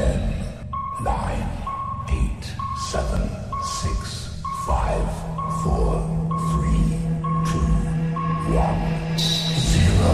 [0.00, 0.16] Ten,
[1.04, 1.44] nine,
[2.08, 2.44] eight,
[2.90, 3.20] seven,
[3.62, 5.04] six, five,
[5.62, 6.00] four,
[6.48, 6.96] three,
[7.44, 7.60] two,
[8.56, 8.80] one,
[9.58, 10.08] zero.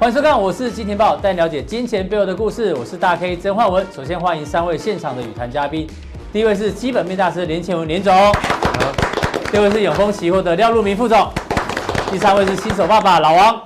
[0.00, 2.74] 欢迎收看，我是金钱豹，带你了解金钱背后的故事。
[2.74, 3.86] 我是大 K 曾焕文。
[3.92, 5.88] 首先欢迎三位现场的与谈嘉宾，
[6.34, 8.12] 第一位是基本面大师连前文连总，
[9.52, 11.28] 第二位是永丰期货的廖路明副总，
[12.10, 13.62] 第三位是新手爸爸老王。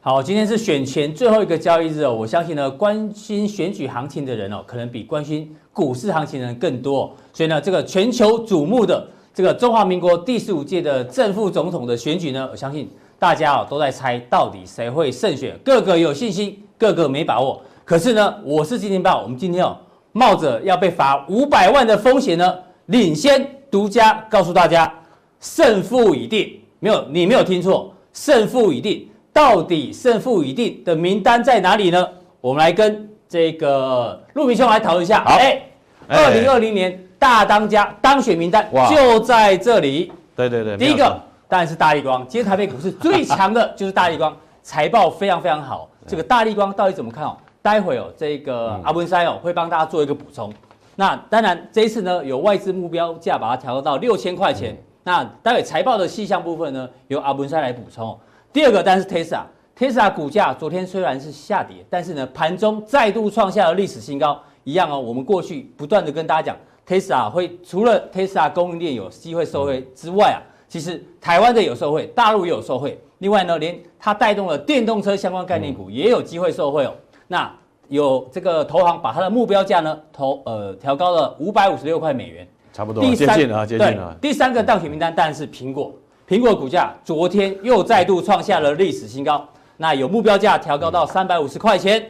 [0.00, 7.12] 好，今天是选前最后一个交易日哦，我相信呢，关心选举行情的人哦，可能比关心股市行情的人更多。
[7.32, 12.88] 所以呢，这个全球瞩目的这个中华民国第十五届的正副总统的选举呢，我相信。
[13.18, 17.60] 大家哦都在猜到底谁会胜选，个个有信心，个个没把握。
[17.84, 19.76] 可是呢，我是金钱豹，我们今天哦
[20.12, 24.92] 冒着要被罚五百万的风险呢，领先独家告诉大家，
[25.40, 26.60] 胜负已定。
[26.78, 29.08] 没有，你没有听错，胜负已定。
[29.32, 32.08] 到底胜负已定的名单在哪里呢？
[32.40, 35.22] 我们来跟这个陆明兄来讨论一下。
[35.24, 35.62] 好，哎，
[36.08, 40.10] 二零二零年大当家当选名单就在这里。
[40.34, 41.20] 对对对，第一个。
[41.48, 44.32] 当然是大立光，今天台北股市最强的就是大立光，
[44.62, 45.88] 财报非常非常好。
[46.06, 47.36] 这个大立光到底怎么看哦？
[47.62, 50.52] 待会哦，这个阿文山哦会帮大家做一个补充。
[50.96, 54.76] 那当然这一次呢，有外资目标价把它调高到六千块钱。
[55.02, 58.18] 那待会财报的细项部分呢，由阿文山来补充。
[58.52, 64.38] 第二个当然是 Tesla，Tesla 股价昨天虽然是下跌，但是呢盘中再度创下了历史新高。
[64.64, 70.38] 一样哦，我们过去不断的跟大家讲，Tesla 会除了 Tesla 供应链有机会受惠之外啊。
[70.68, 73.00] 其实台湾的有受惠，大陆也有受惠。
[73.18, 76.94] 另外呢，连它带动了电动车相关概念股也有机会受惠哦。
[77.32, 77.48] 那
[77.86, 84.16] 有这个投行把它的目标价呢投呃调高了五百五十六块美元，差不多第三接近了，接近了。
[84.20, 85.94] 第三个当选名单当然是苹果，
[86.28, 92.04] 苹果股价昨天又再度创下了历史新高，那有目标价调高到三百五十块钱。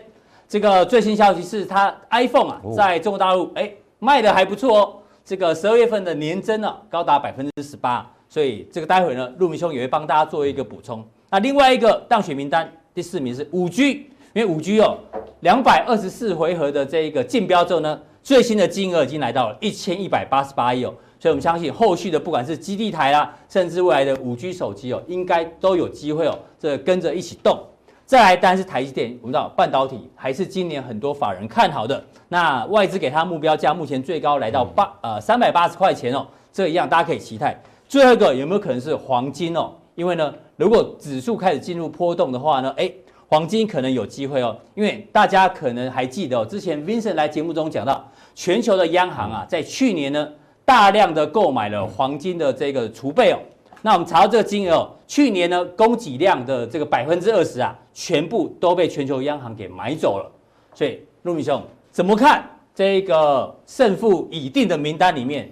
[0.49, 4.93] 这个最新消息是它 iPhone 啊，在中国大陆哎卖的还不错哦，
[5.23, 8.11] 这个十二月份的年增呢高达百分之十八。
[8.27, 11.05] 所以这个待会呢，陆明兄也会帮大家做一个补充。
[11.29, 14.97] 那另外一个当选名单第四名是五 G，因为五 G 哦，
[15.41, 20.95] 两百二十四回合的这一个竞标之后呢，最新的金额已经来到了一千一百八十八亿哦。
[21.19, 27.59] 所以我们相信后续的不管是基地台啦，甚至未来的五 G 手机哦，应该都有机会哦，这跟着一起动。
[28.07, 32.03] 再来当然是台积电，我们知道半导体还是今年很多法人看好的。
[32.29, 37.61] 那外资给它目标价目前最高来到八呃三百八十块钱哦，这一样大家可以期待。
[37.89, 39.73] 最后一个有没有可能是黄金哦？
[39.95, 42.95] 因为呢，如果指数开始进入波动的话呢，诶，
[43.31, 44.57] 黄金可能有机会哦。
[44.75, 48.05] 因为大家可能还记得哦，之前 Vincent 来节目中讲到，
[48.35, 50.29] 全球的央行啊，在去年呢，
[50.65, 53.39] 大量的购买了黄金的这个储备哦。
[53.83, 60.29] 那我们查到这个金额哦，去年呢，供给量的这个百分之二十啊，全部都被全球央行给买走了。
[60.75, 61.63] 所以，路明兄
[61.93, 65.49] 怎么看这个胜负已定的名单里面？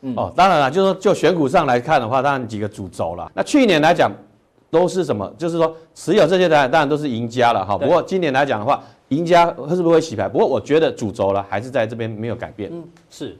[0.00, 3.30] 嗯、哦，当然了，就是说就选股上来看的话，当然几个主轴了。
[3.34, 4.12] 那去年来讲
[4.70, 5.32] 都是什么？
[5.38, 7.76] 就是说持有这些的当然都是赢家了哈。
[7.76, 10.28] 不过今年来讲的话，赢家是不是会洗牌？
[10.28, 12.70] 不过我觉得主轴了还是在这边没有改变。
[12.72, 13.36] 嗯，是。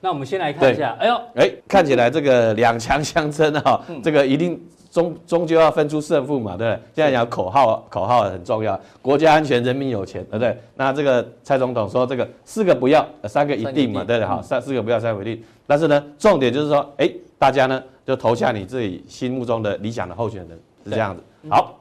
[0.00, 4.60] 那我们先来看一下，哎呦，哎，看起来这个两强相争哈，嗯、这个一定。
[4.88, 6.80] 终终究要分出胜负嘛，对不对？
[6.94, 10.56] 现在讲口号，口号很重要，国家安全，人民有钱，对不对？
[10.74, 14.26] 那这个蔡总统说这个四个不要，三个一定嘛，对不对？
[14.26, 15.42] 好，三四个不要，三个一定。
[15.66, 21.22] 但是呢，重点就是说，哎，大家呢就投下你自己心目中的理想的候选人，是这样子。
[21.50, 21.78] 好，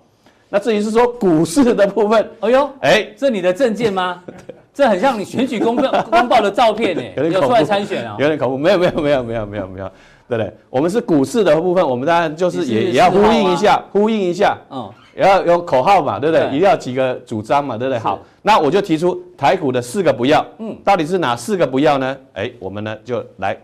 [0.49, 4.23] 那至于是说股市的部分， 哎呦，哎，这你的证件吗？
[4.73, 8.17] 这很像你选举公报公报的照片呢， 有出来参选啊？
[8.19, 9.91] 有点恐怖，没有没有没有没有没有没有。
[10.27, 10.51] 对不对？
[10.71, 16.47] 我们是股市的部分，我们当然就是也也要呼应一下，呼应一下，嗯，也要有口号嘛，对不对？
[16.47, 17.99] 对，一定要几个主张嘛，对不对？
[17.99, 22.17] 好，那我就提出台股的四个不要，嗯，到底是哪四个不要呢？
[22.33, 23.55] 哎，我们呢就来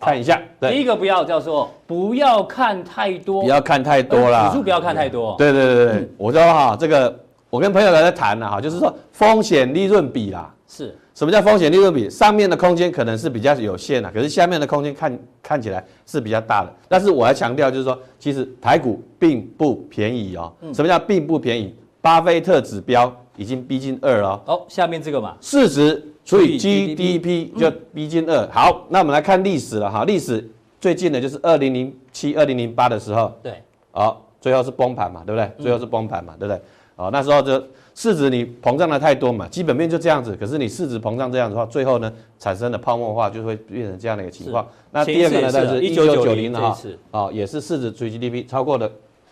[0.00, 0.40] 看一下。
[0.60, 5.36] 第一个不要叫做不要看太多，不要看太多啦，指数不要看太多。
[5.36, 7.14] 对对对对，嗯、我说哈，这个
[7.50, 10.96] 我跟朋友在谈了哈，就是说风险利润比啦，是。
[11.12, 12.08] 什么叫风险利润比？
[12.08, 16.72] 上面的空间可能是比较有限的，可是下面的空间看看起来是比较大的。
[16.88, 20.50] 但是我要强调，就是说，其实台股并不便宜哦。
[20.72, 21.74] 什么叫并不便宜？
[22.00, 24.40] 巴菲特指标已经逼近二了。
[24.46, 28.48] 哦，下面这个嘛，市值除以 GDP 就逼近二。
[28.52, 30.04] 好，那我们来看历史了哈。
[30.04, 30.48] 历史
[30.80, 33.36] 最近的就是二零零七、二零零八的时候。
[33.42, 33.54] 对。
[33.90, 35.50] 好，最后是崩盘嘛，对不对？
[35.60, 36.62] 最后是崩盘嘛，对不对？
[36.94, 37.60] 哦，那时候就
[37.96, 44.64] 市值你膨胀的太多嘛，基本面就这样子，可是你市值膨胀这样子的话，最后呢产生的泡沫化就会变成这样的一个情况。
[44.92, 46.78] 那第二个呢，就是一九九零哈，
[47.10, 48.88] 哦，也是市值除以 GDP 超过了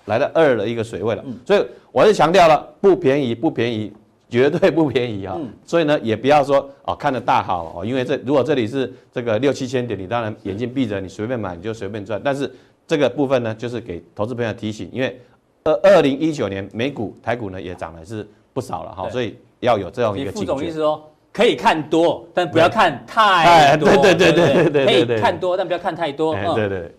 [0.06, 3.92] 来到二的一个水位了，嗯、所以我是强调了不便宜，不便宜。
[4.30, 12.20] 绝对不便宜啊、哦，嗯、所以呢，也不要说哦看得大好哦，因为这如果这里是这个六七千点，你当然眼睛闭着，你随便买你就随便赚。
[12.22, 12.52] 但是
[12.86, 15.18] 这个部分呢，就是给投资朋友提醒，因为
[15.64, 20.46] 二二零一九年美股台股呢也涨了是不少了哈，对所以要有这样一个警觉。
[20.52, 23.88] 副总意思说可以看多，但不要看太多。
[23.96, 26.34] 对对对对对对对，可以看多，但不要看太多。
[26.34, 26.94] 对对对。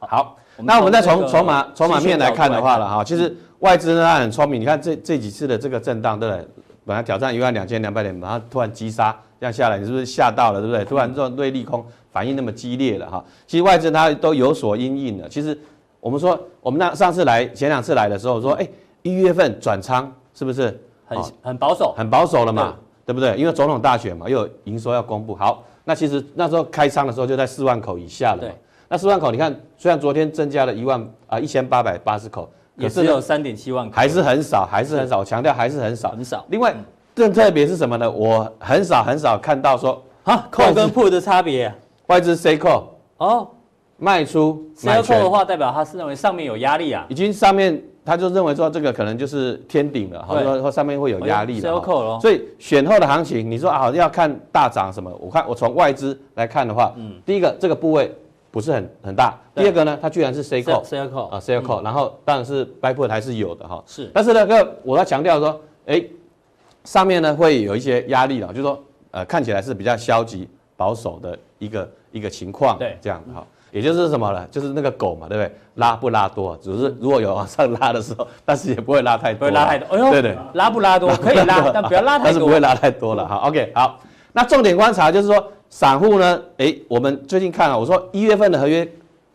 [0.00, 3.34] 好，那我们再从筹码筹码面来看的话了哈，其实。
[3.60, 4.60] 外资呢，他很聪明。
[4.60, 6.48] 你看这这几次的这个震荡，对不对？
[6.84, 10.84] 本来挑战一万两千两百点，然后突然急杀，这样下来，你是不是吓到了，对不对？
[10.84, 13.24] 突然这种对利空反应那么激烈了哈。
[13.46, 15.28] 其实外资它都有所因应的。
[15.28, 15.58] 其实
[16.00, 18.68] 我们说，我们那上次来前两次来的时候说，哎，
[19.02, 21.92] 一月份转仓是不是很很保守？
[21.96, 23.36] 很保守了嘛，对不对？
[23.36, 25.34] 因为总统大选嘛，又有营收要公布。
[25.34, 28.48] 好，那其实那时候开仓的时候就在四万口以下了。
[28.48, 28.54] 嘛。
[28.88, 32.50] 那四万口，你看虽然昨天增加了一万啊一千八百八十口。
[32.78, 35.18] 也只有三点七万，还是很少，还是很少。
[35.18, 36.44] 我强调还是很少，很少。
[36.48, 36.74] 另外，
[37.14, 38.08] 更特别是什么呢？
[38.10, 41.72] 我很少很少看到说啊，call 跟 put 的差别。
[42.06, 42.84] 外资 say call
[43.18, 43.48] 哦，
[43.96, 52.18] 卖出 say call 的话，代表他是认为上面有压力啊，已经上面他就认为说这个可能就是天顶了，或者说上面会有压力了。
[52.20, 55.12] 所以选后的行情，你说啊，要看大涨什么？
[55.20, 58.14] 我看我从外资来看的话，嗯，第一个这个部位。
[58.50, 59.38] 不是很很大。
[59.54, 63.82] 第二个呢，它居然是 sell call 啊 sell call，然后当然是 buy put 还是有的哈。
[63.86, 66.02] 是，但是那个我要强调说，哎，
[66.84, 72.78] 上面呢会有一些压力了，就是说呃看起来是比较消极保守的一个一个情况。
[72.78, 74.46] 对，这样哈，也就是什么呢？
[74.50, 75.54] 就是那个狗嘛，对不对？
[75.74, 76.56] 拉不拉多？
[76.56, 79.40] 只是如果有往上拉的时候， 但是也不会拉太多。
[79.40, 79.94] 不会拉太多。
[79.94, 82.24] 哎呦，对对，拉不拉多可以拉，但不要拉太多。
[82.32, 83.36] 但是不会拉太多了哈。
[83.48, 84.00] OK，好，
[84.32, 85.52] 那重点观察就是说。
[85.70, 86.42] 散户呢？
[86.56, 88.86] 哎，我们最近看啊，我说一月份的合约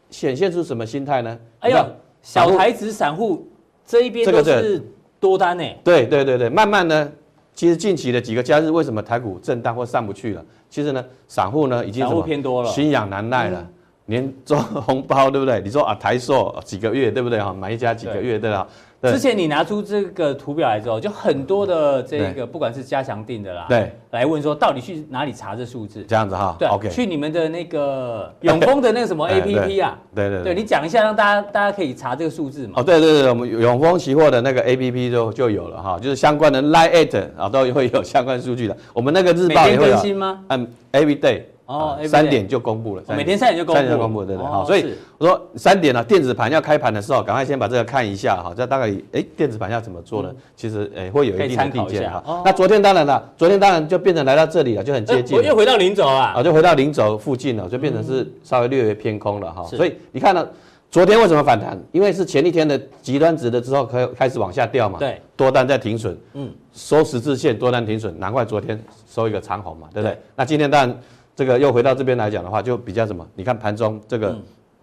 [0.09, 1.39] 显现出什么心态呢？
[1.59, 1.85] 哎呦，
[2.21, 3.47] 小台子散户
[3.85, 4.81] 这一边都是
[5.19, 5.63] 多单呢。
[5.83, 7.11] 对对对对，慢慢呢，
[7.53, 10.43] 其实近期的几个假日，为什么台股震荡或上不去了？
[10.69, 13.69] 其实呢，散户呢已经什么偏多了，心痒难耐了，
[14.05, 15.61] 年终红包对不对？
[15.61, 17.39] 你说啊，台硕几个月对不对？
[17.39, 18.67] 哈，买一家几个月对吧？
[19.11, 26.03] 之前你拿出这个图表来之后，就很多的这个不管是加强定的啦，对，来问说到底去哪里查这数字？
[26.07, 32.73] 这样子哈，对，OK，去你们的那个永丰的那个什么 APP 啊，对对对，你讲一下，让大家大家可以查这个数字嘛。
[32.77, 38.77] 哦，对对对，我们永丰期货的那个 APP 就就有了哈，就是相关的 Line at 啊都会有相关数据的。
[38.93, 40.39] 我们那个日报也会更新吗？
[40.49, 41.41] 嗯，Every day。
[41.65, 50.29] 哦，三点就公布了，每天三点就公布，三点就公布，对对，好，所以我说三点呢，电子盘要开盘的时候，赶快先把这个看一下哈，这大概哎，电子盘要怎么做呢？
[50.57, 52.41] 其实哎，会有一定的定见哈。
[52.43, 59.63] 那昨天当然了，昨天当然就变成来到这里了，就很接近，又回到零轴啊，啊，就回到零轴附近了，就变成是稍微略微偏空了哈。
[59.63, 60.45] 所以你看到
[60.91, 61.81] 昨天为什么反弹？
[61.93, 68.77] 因为是前一天的极端值的之后，开开始往下掉嘛，对，多单在停损，嗯，收十字线，多单停损，难怪昨天
[69.09, 70.17] 收一个长红嘛，对不对？
[70.35, 70.99] 那今天当然。
[71.35, 73.25] 这个又回到这边来讲的话，就比较什么？
[73.35, 74.35] 你看盘中这个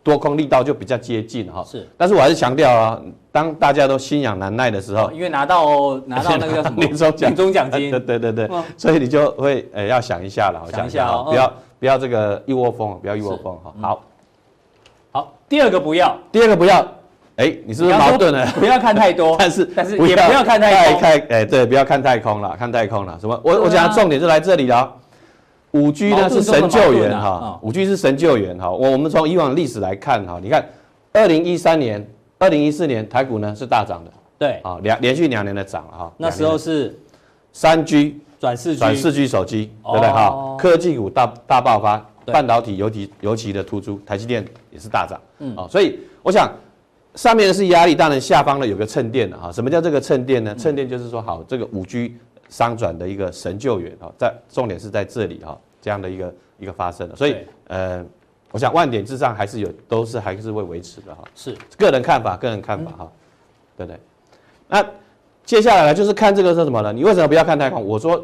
[0.03, 1.63] 多空力道就比较接近哈。
[1.65, 3.01] 是，但是我还是强调啊，
[3.31, 13.75] 当大家都心痒难耐的时候，因为拿到拿到那个叫什么年终奖年终奖金，对对对对，所以你就会呃要想一下了，想一下哦，不要不要这个一窝蜂，不要一窝蜂哈。
[13.81, 14.03] 好，
[15.13, 16.85] 好，第二个不要，第二个不要，
[17.37, 18.45] 哎，你是不是矛盾了？
[18.59, 23.39] 不要看太多， 但是但是也不要看太空，哎对，不要看太空了，看太空了，什么？
[23.45, 24.97] 我我讲的重点就来这里了。
[25.73, 28.71] 五 G 呢是神救援哈，五 G 是神救援哈。
[28.71, 30.65] 我我们从以往历史来看哈，你看，
[31.13, 32.05] 二零一三年、
[32.39, 36.13] 二零一四年台股呢是大涨的，对啊，两连续两年的涨哈。
[36.17, 36.99] 那时候是
[37.53, 40.57] 三 G 转四 G 转四 G 手机，对不对哈？
[40.59, 46.51] 科技股大大爆发，半导体尤其尤其的突出，台积电也是大涨，嗯啊，所以我想
[47.15, 49.53] 上面是压力，当然下方呢有个衬垫的哈。
[49.53, 50.53] 什么叫这个衬垫呢？
[50.57, 52.17] 衬垫就是说好这个五 G。
[52.51, 57.37] 商转的一个神救援啊，在重点是在这里哈，这样的一个一个发生的，所以
[57.69, 58.05] 呃，
[58.53, 61.25] 我想万点之上还是有，都是还是会维持的哈。
[61.35, 63.13] 是个人看法，个人看法哈，
[63.77, 63.99] 对不对？
[64.69, 64.85] 那
[65.45, 66.93] 接下来呢，就是看这个是什么呢？
[66.93, 67.83] 你为什么不要看太空？
[67.83, 68.23] 我说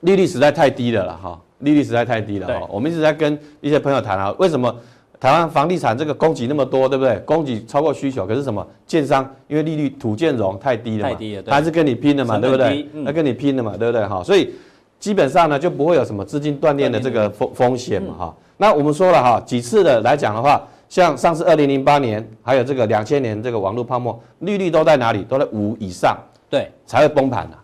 [0.00, 2.66] 利率实在太低了了哈，利率实在太低了哈。
[2.70, 4.74] 我们一直在跟一些朋友谈啊，为什么？
[5.22, 7.16] 台湾房地产这个供给那么多，对不对？
[7.20, 8.66] 供给超过需求，可是什么？
[8.84, 12.88] 建商因为利率土建融太低了嘛，太低了，还是跟你拼的嘛，对不对？
[12.92, 14.04] 那跟你拼的嘛，对不对？
[14.04, 14.52] 哈，所以
[14.98, 18.36] 基本上呢就不会有什么资金断裂的这个风风险嘛，哈。
[18.56, 25.22] 那我们说了哈，几次的来讲的话，像上次二零零八年，还有这个两千年这个网络泡沫，利率都在哪里？
[25.22, 26.18] 都在五以上，
[26.50, 27.62] 对，才会崩盘啊。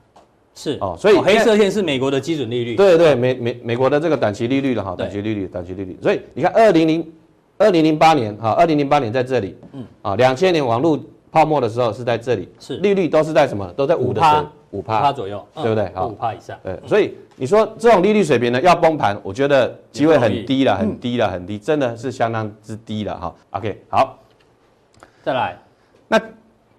[0.55, 2.77] 是哦，所以黑色线是美国的基准利率。
[2.77, 5.99] 对对，美美美国的这个短期利率了哈，短期利率，短期利率。
[6.01, 7.05] 所以你看，二零零
[7.59, 10.99] 二零零八年哈，二零零八年在这里，嗯，啊，两千年网络
[11.31, 13.67] 泡沫的时候是在这里，是利率都是在什么？
[13.73, 15.91] 都在五的时五趴左右，对不对？
[15.95, 16.57] 好，五趴以上。
[16.63, 23.35] 对，所以你说这种利率水平呢，要崩盘，我觉得机会很低了，很低了，很低，真的是相当之低了哈。
[23.51, 24.19] OK，好，
[25.23, 25.59] 再来，
[26.07, 26.21] 那。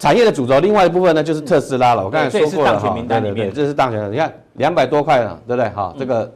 [0.01, 2.01] 产业的主轴，另外一部分呢，就是特斯拉了。
[2.01, 4.07] 我刚才说过了哈，对对对，这是当选的。
[4.09, 5.69] 你看两百多块了，对不对？
[5.71, 6.33] 哈，这个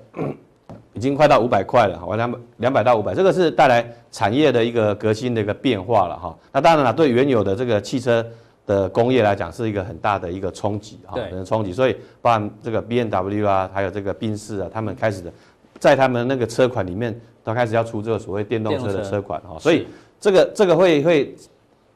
[0.93, 6.38] 已经快到五百块了，好，两百两百到五百，这个是带来产业的一个革新的一个变化了哈。
[6.51, 8.25] 那当然了，对原有的这个汽车
[8.65, 11.73] 的工业来讲，是一个很大的一个冲击哈，可能冲击。
[11.73, 15.31] 所以包含这个 B M W 啊，还有这个宾士啊，他们开始的
[15.79, 19.57] 在他们那个车款里面，都开始要出这个所谓电动车的车款哈。
[19.59, 19.88] 所以
[20.19, 21.35] 这个这个会会。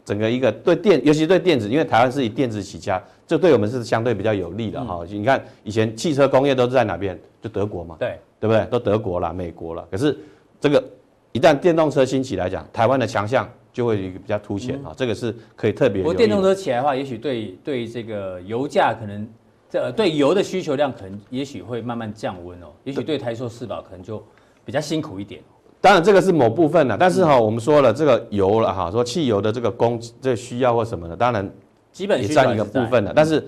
[0.07, 4.99] 整个一个对电，尤其对电子，因为台湾是以电子起家，这对我们是相对比较有利的哈。
[5.01, 7.19] 嗯、你看以前汽车工业都是在哪边？
[7.41, 8.65] 就德国嘛，对对不对？
[8.65, 9.83] 都德国啦、美国啦。
[9.89, 10.17] 可是
[10.59, 10.83] 这个
[11.31, 14.89] 一旦电动车兴起来讲，台湾的强项就会比较凸显啊。
[14.89, 16.01] 嗯、这个是可以特别。
[16.01, 19.27] 不过电动车起来的话，也许对对这个油价可能
[19.69, 22.67] 这对油的需求量可能也许会慢慢降温哦。
[22.83, 24.23] 也许对台塑四宝可能就
[24.63, 25.41] 比较辛苦一点。
[25.79, 31.47] 当然，这个是某部分的，但是哈，我们说了这个油了哈，说汽油的这个供这个需要或什么的，当然
[31.91, 33.13] 基本也占一个部分的。
[33.15, 33.47] 但是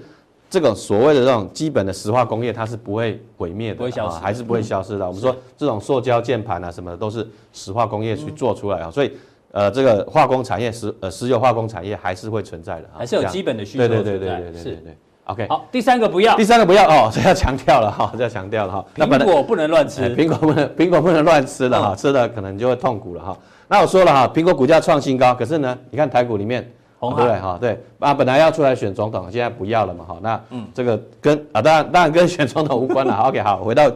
[0.50, 5.06] 这个所谓的这种基本的石化工业，它是不会毁灭的，不会消失，还是不会消失的。
[5.06, 9.12] 我们说这种塑胶键盘啊什么的，都是石化工业去做出来啊，所以
[9.52, 13.88] 呃，这个化工产业石呃石油化工产业还是会存在的，还是有基本的需求。
[13.88, 14.98] 对对对对对对对对。
[15.26, 18.86] OK，好，第三个不要，第三个不要 哦，这要强调了哈，这要强调了哈。
[18.96, 23.38] 苹果不能乱吃，苹果不能， 苹果不能乱吃的哈，吃了可能就会痛苦了哈。
[23.68, 26.68] 那我说了哈，苹果股价创新高，可是呢，你看台股里面，
[27.00, 27.58] 对哈？
[27.60, 30.20] 对啊，本来要出来选总统，现在不要了嘛哈。
[30.22, 33.16] 那嗯，这个跟啊，当然当然跟选总统无关了。
[33.16, 33.92] OK，好，回到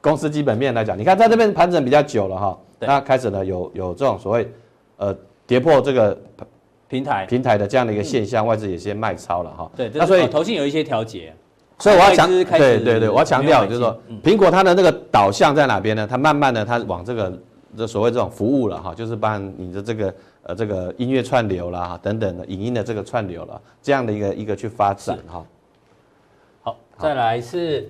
[0.00, 4.50] 公司基本面来讲，你看在这边盘整比较久了哈，那开始呢有有这种所谓
[4.96, 6.16] 呃跌破这个。
[6.88, 9.68] 平台平台的这样的一个现象，外资也先卖超了哈。
[9.74, 11.34] 对，那所以投信有一些调节，
[11.80, 16.06] 所以我要强对对对，我要强调就是说，苹果它的那个导向在哪边呢？
[16.08, 17.32] 它慢慢的它往这个
[17.76, 20.14] 这所谓这种服务了哈，就是把你的这个
[20.46, 25.44] 呃这个音乐串流啦哈等等的影音的这个串流了这样的一个一个去发展哈。
[26.62, 27.88] 好，再来是，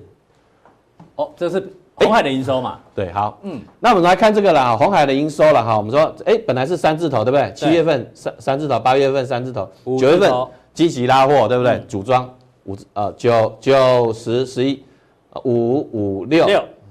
[1.14, 1.72] 哦，这是。
[1.98, 7.50] 红海的营收嘛，对，好，嗯，那我们来看这个啦，红海的营收了哈，我们说，哎，本来是三字头，对不对？
[7.54, 9.66] 七月份三三字头，八月份三字头，
[9.98, 10.30] 九月份
[10.74, 11.82] 积极拉货，对不对？
[11.88, 12.30] 组装
[12.64, 14.84] 五呃九九十十一，
[15.44, 16.46] 五五六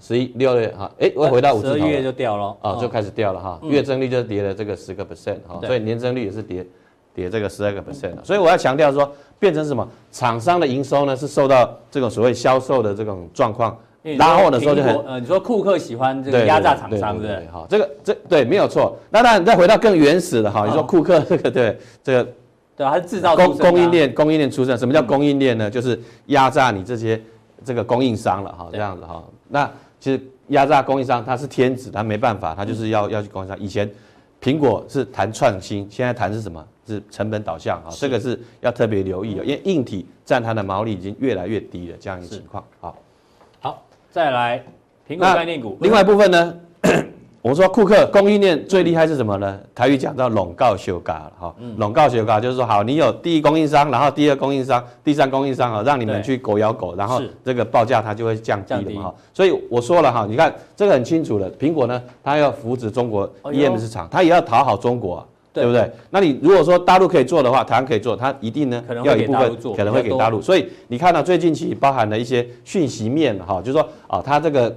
[0.05, 6.63] 十一六月哈，哎，我回到五字头，十月就掉了，啊，就开始掉了哈，月增率就跌了这个十个 percent 哈，所以年增率也是跌
[7.12, 9.88] 跌这个十二个 percent 所以我要强调说，变成什么？
[10.12, 13.75] 厂商的营收呢是受到这种所谓销售的这种状况。
[14.19, 17.47] 拉货的时候就很呃，你说库克喜欢这个压榨厂商，对？
[17.51, 18.95] 好，这个这对没有错。
[19.09, 22.27] 那当然再回到更原始的哈，你说库克这个对这个
[22.77, 24.77] 对，还是制造供供应链供应链出身。
[24.77, 25.67] 什么叫供应链呢？
[25.67, 27.19] 就是压榨你这些
[27.63, 29.24] 这个供应商了哈，这样子哈。
[29.47, 29.71] 那
[30.05, 33.59] 其实压榨供应商他是天子，他没办法，他就是要要去供应商。
[33.59, 33.89] 以前
[34.39, 36.63] 苹果是谈创新，现在谈是什么？
[36.85, 42.95] 是成本导向啊，这个是要特别留意的，因为硬体占它的毛利已经越来越低了，这样一个情况好。
[43.59, 44.63] 好再来，
[45.09, 45.75] 苹果概念股。
[45.81, 46.55] 另外一部分呢，
[47.45, 49.59] 我们说库克供应链最厉害是什么呢？
[49.75, 59.15] 台语讲到垄告休嘎了哈，垄告休嘎就是说，好，你有第一供应商，然后第二供应商，第三供应商啊，让你们去狗咬狗，然后这个报价它就会降低的嘛哈。
[59.31, 65.25] 所以我说了哈，你看这个很清楚的，苹果呢，它要扶持中国 EM 市场，它也要讨好中国啊。
[65.55, 65.89] 对不对？
[66.09, 70.41] 那你如果说大陆可以做的话，台湾可以做，它一定呢要一部分可能会给大陆。
[70.41, 74.75] 所以你看到最近期包含了一些讯息面哈，就是说啊，它这个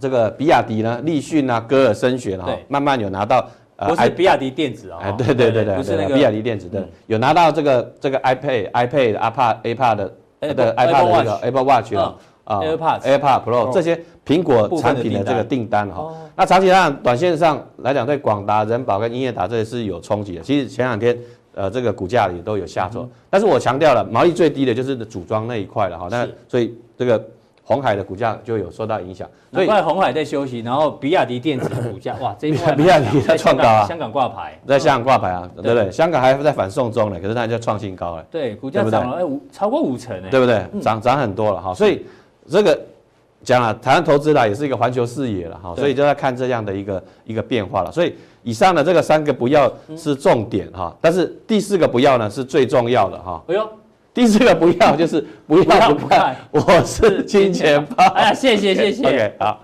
[0.00, 10.12] 这个比亚迪呢，立讯啊，歌尔声学哈，慢慢有拿到呃，不是比亚迪电子哦，哎，对对对对，不是那个比亚迪电子的，有拿到这个这个 iPad、iPad、iPad、iPad 的
[10.54, 12.16] 的 iPad 的这个 Apple Watch 了。
[12.48, 20.40] 啊，AirPods、AirPods Pro 这些苹果产品的这个订单哈，那长期上短线上来讲，对广达、人保跟英业达这些是有冲击的。
[20.40, 21.14] 其实前两天，
[21.54, 26.08] 呃，这个股价也都有下挫，但是我强调了，毛利最低的就是组装那一块了哈。
[26.10, 27.22] 那所以这个
[27.68, 29.28] 鸿海的股价就有受到影响。
[29.52, 35.90] 所以红海在休息，然后比亚迪电子的股价 哇，这一块比亚迪在创高啊，香港挂牌，在香港挂牌啊，对不对？
[35.90, 38.24] 香港还在反送中呢，可是它就创新高了。
[38.30, 40.64] 对，股价涨了哎五超过五成哎，对不对？
[40.80, 42.04] 涨涨很多了哈，所以。
[42.50, 42.80] 这个
[43.44, 47.92] 讲了，台湾投资啦也是一个环球视野了哈，所以就在看这样的一个一个变化了。
[47.92, 53.44] 所以以上的这个三个不要是重点哈，但是第四个不要呢是最重要的哈。
[53.48, 53.68] 哎呦，
[54.14, 58.04] 第四个不要就是不要不看，我是金钱豹。
[58.14, 59.06] 哎呀，谢谢谢谢。
[59.06, 59.60] OK，好，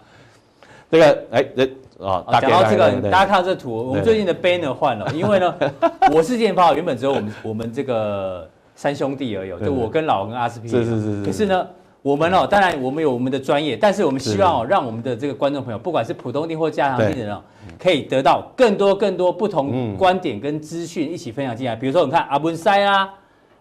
[0.91, 5.55] 这个哎这哦，讲到这个，大家看到这图，我们最近的 banner 换了，因为呢，
[6.13, 10.69] 我是金钱豹原本只有我们我们这个三兄弟而已，就我跟老王跟阿斯匹。
[10.69, 11.25] 是是是是。
[11.25, 11.67] 可是呢。
[12.05, 17.41] 我们哦，当然我们有我们的专业，但是我们希望哦，让我们的这个观众朋友，不管是普通錠或加强錠的人哦，
[17.79, 21.75] 可以得到更多更多不同观点跟资讯一起分享进来。
[21.75, 23.09] 比如说，你看阿文塞啦、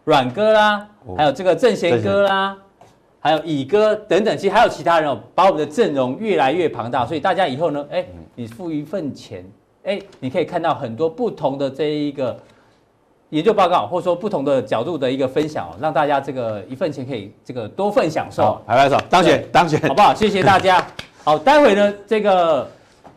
[0.03, 2.57] 阮哥啦，还有这个正贤哥啦，
[3.19, 7.05] 还有乙哥等等，其实还有其他人哦，把我们的阵容越来越庞大。
[7.05, 8.05] 所以大家以后呢，哎，
[8.35, 9.45] 你付一份钱，
[9.83, 12.37] 哎，你可以看到很多不同的这一个。
[13.29, 18.61] 研究报告，或者说不同的角度的一个分享，让大家这个一份钱可以这个多份享受。
[18.67, 20.13] 拍拍手，当选，当选，好不好？
[20.13, 20.85] 谢谢大家。
[21.25, 22.69] 好，待会呢，这个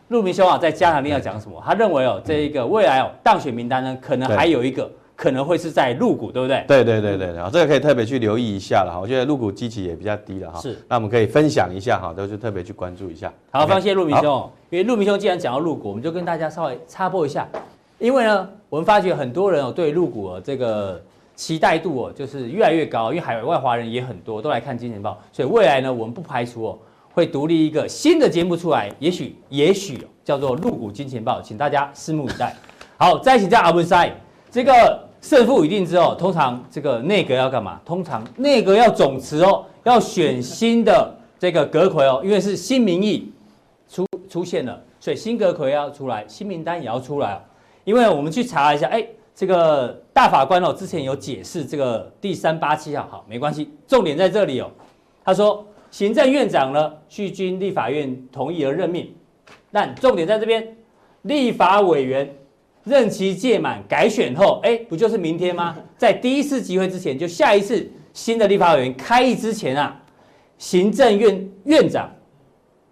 [0.07, 1.61] 陆明兄啊，在加强錠要讲什么？
[1.63, 6.63] 他认为哦，这一个未来哦，当选名单呢，可能还有一个，可能会是在入股，对不对？
[6.67, 8.99] 对对对对对，这个可以特别去留意一下了哈。
[9.01, 10.61] 我觉得入股基期也比较低了哈。
[10.61, 13.33] 是，那我们可以分享一下哈，都是特别去关注一下。
[13.49, 17.47] 好，非常谢谢陆明兄，因为陆明兄既然讲到入股，我们就跟大家稍微插播一下。
[17.97, 21.01] 因为呢，我们发觉很多人哦，对入股哦这个
[21.35, 23.09] 期待度哦，就是越来越高。
[23.11, 26.77] 因为海外华人也很多，都来看金钱豹，所以未来呢，我们不排除哦，
[27.11, 32.55] 会独立一个新的节目出来，也许也许叫做入股金钱豹，请大家拭目以待。
[32.97, 33.95] 好，再请教阿文师，
[34.51, 37.81] 这个胜负已定之后，通常这个内阁要干嘛？
[37.83, 43.31] 通常内阁要总辞哦，要选新的这个阁揆哦，因为是新民意
[43.89, 47.43] 出出现了，所以新阁揆要出来，新名单也要出来。
[47.83, 54.69] 因为我们去查一下，哎，这个大法官哦，之前有解释这个第三八七号，好，没关系，重点在这里哦。
[55.23, 59.13] 他说，行政院长呢，去经立法院同意而任命，
[59.71, 60.75] 但重点在这边，
[61.23, 62.33] 立法委员
[62.87, 65.75] 任期届满改选后，哎，不就是明天吗？
[65.97, 69.99] 在第一次集会之前，就下一次新的立法委员开议之前啊，
[70.57, 72.09] 行政院院长。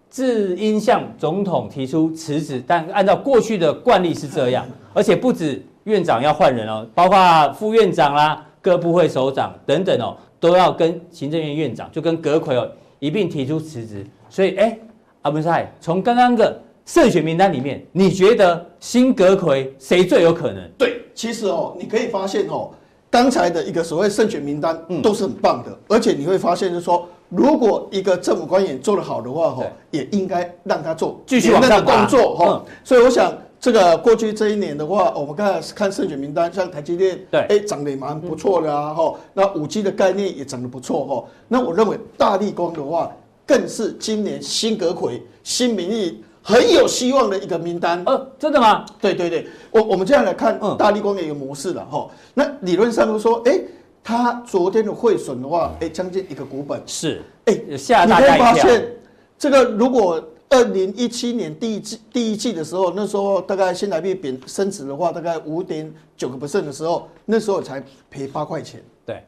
[0.07, 14.05] 自应向总统提出辞职，但按照过去的惯例是这样， 而且不止院长要换人哦，包括副院长啦、各部会首长等等哦，都要跟行政院院长就跟阁揆哦一并提出辞职。
[14.29, 14.79] 所以，哎，
[15.23, 20.69] 阿文赛，从刚刚的胜选名单里面，你觉得新阁揆谁最有可能？
[20.77, 22.71] 对，其实哦，你可以发现哦，
[23.09, 27.07] 刚才的一个所谓胜选名单都是很棒的，嗯、而且你会发现就是说。
[27.29, 32.63] 如果一个政府官员做得好的话，哈，也应该让他做继续往上的动作，哈。
[32.83, 39.15] 所以我想，这个过去这一年的话，我们刚才看胜选名单，像台积电，对，哎，涨得也蛮不错的啊，哈。
[39.33, 41.25] 那五 G 的概念也涨得不错，哈。
[41.47, 43.11] 那我认为大立光的话，
[43.43, 48.01] 更是今年新阁揆、新民意很有希望的一个名单。
[48.05, 48.85] 呃，真的吗？
[49.01, 52.07] 对对对，我我们这样来看，大力光的一个模式了，哈。
[52.35, 53.59] 那理论上都说，哎。
[54.07, 58.53] 他昨天的汇损的话，哎，将近一个股本是，哎，吓大家一跳。
[58.53, 58.95] 你可以发现，
[59.35, 68.79] 这个如果二零一七年第一季第一季的时候，那时候大概新台币贬升值的话，大概五点九个 percent 的时候，那时候才赔八块钱。
[69.07, 69.23] 对，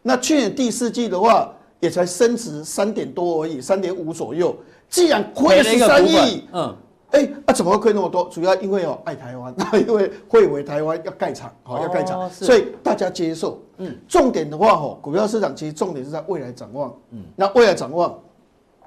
[0.00, 4.56] 那去年第四季的话，也才升值三点多而已，三点五左右。
[4.94, 6.76] 既然亏了十三亿，嗯。
[7.10, 8.24] 哎、欸，啊，怎么会亏那么多？
[8.24, 9.54] 主要因为哦，爱台湾，
[9.86, 13.60] 因为惠为台湾要盖厂，好要盖厂，所以大家接受。
[13.78, 16.92] 嗯，重点的话，吼，股票市场其实重点是在未来展望。
[17.10, 18.16] 嗯，那未来展望，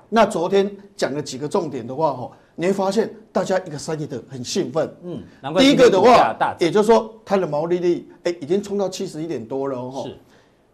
[0.10, 4.94] 那昨天讲了几个重点的话，吼，你会发现大家一个三亿的很兴奋。
[5.04, 5.22] 嗯，
[5.58, 10.08] 第一个的话，也就是说它的毛利率，哎，已经冲到七十一点多了，吼。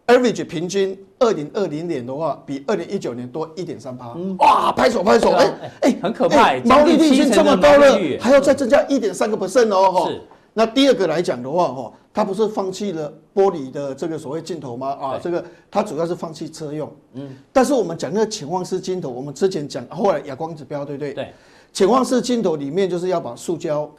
[0.07, 4.13] Average 平均二零二零年的话，比二零一九年多一点三八。
[4.39, 5.31] 哇，拍手拍手！
[5.31, 5.45] 哎
[5.81, 10.09] 哎、欸，很可怕，毛利率已经这么高了，还要再增加一点三个 percent 哦。
[10.09, 10.21] 是。
[10.53, 14.89] 那第二个来讲的话，哈，它不是放弃了玻璃的这个所谓镜头吗？
[15.01, 16.91] 啊，这个它主要是放弃车用。
[17.13, 17.37] 嗯。
[17.53, 21.13] 但是我们讲那个潜望式镜头，我们之前讲，后来哑光指标，对不对？
[21.13, 21.33] 对。
[21.71, 23.89] 潜望式镜头里面就是要把塑胶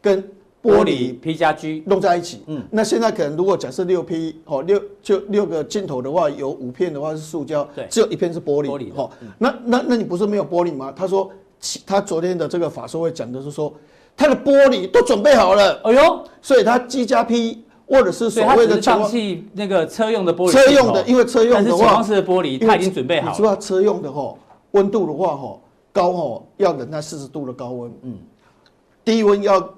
[0.00, 0.26] 跟
[0.64, 10.90] 玻璃 P 加 G 弄在一起，嗯，那现在可能如果假设六 P 哦六就六个镜头的话，有五片的话是塑胶，对，只有一片是玻璃，玻璃哈，那那那你不是没有玻璃吗？
[10.96, 11.30] 他说，
[11.84, 13.70] 他昨天的这个法说会讲的是说，
[14.16, 24.34] 他的玻璃都准备好了，哎呦，所以他 G 加 P 或者是所谓的放弃那个车用的玻璃，车用的，因为车用的话，但是的玻璃他已经准备好了，你知道车用的哈
[24.70, 25.58] 温度的话哈
[25.92, 28.14] 高哈要忍耐四十度的高温，嗯，
[29.04, 29.74] 低温要。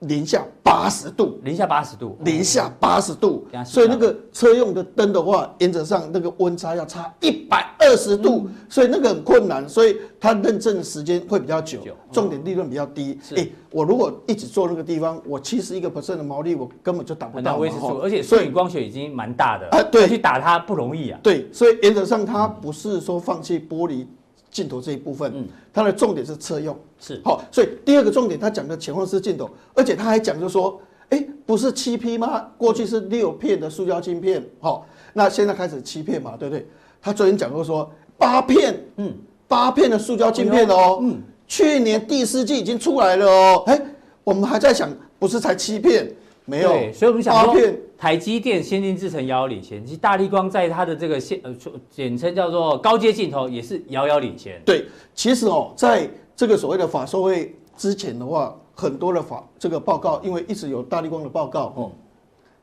[0.00, 0.70] 零下八。
[0.80, 13.18] 八十度，零下八十度，零下八十度，嗯所以那个车用的灯的话，原则上那个温差要差一百二十度，嗯、所以那个很困难，所以它认证的时间会比较久，嗯、重点利润比较低。
[13.32, 17.58] 哎、欸，我如果一直做那个地方，我七十一个 percent 的毛利，我根本就达不到。
[17.58, 21.20] 维持住，而且所以光学已经蛮大的啊，对，去打它不容易啊。
[21.22, 24.06] 对，所以原则上它不是说放弃玻璃
[24.50, 26.76] 镜头这一部分，嗯，它的重点是车用。
[26.98, 32.46] 是好，所以第二个重点，他讲的潜望式镜头，而且他还讲，就说，哎、欸，不是七 P 吗？
[32.58, 36.66] 过去是六片的塑胶晶片，好，那现在开始七片嘛，对不对？
[37.00, 39.14] 他昨天讲过说八片，嗯，
[39.48, 43.86] 八片的塑胶晶片哦，嗯，去年第四季已经出来了哦，哎、欸，
[44.22, 46.14] 我们还在想，不是才七片？
[46.50, 47.54] 没有，所以我们想说，
[47.96, 51.54] 台积电先进制程遥遥领先，其实大立光在它的这个现呃
[51.88, 54.60] 简称叫做高阶镜头也是遥遥领先。
[54.64, 61.92] 对，其实哦，在这个所谓的法说会之前的话，很多的法这个报告，因为一直有大立光的报告哦，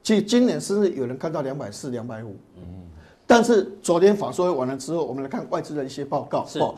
[0.04, 2.64] 其实今年甚至有人看到两百四、两百五，嗯，
[3.26, 6.46] 但是昨天法说会完了之后，我们来看外资的一些报告。
[6.60, 6.76] 哦，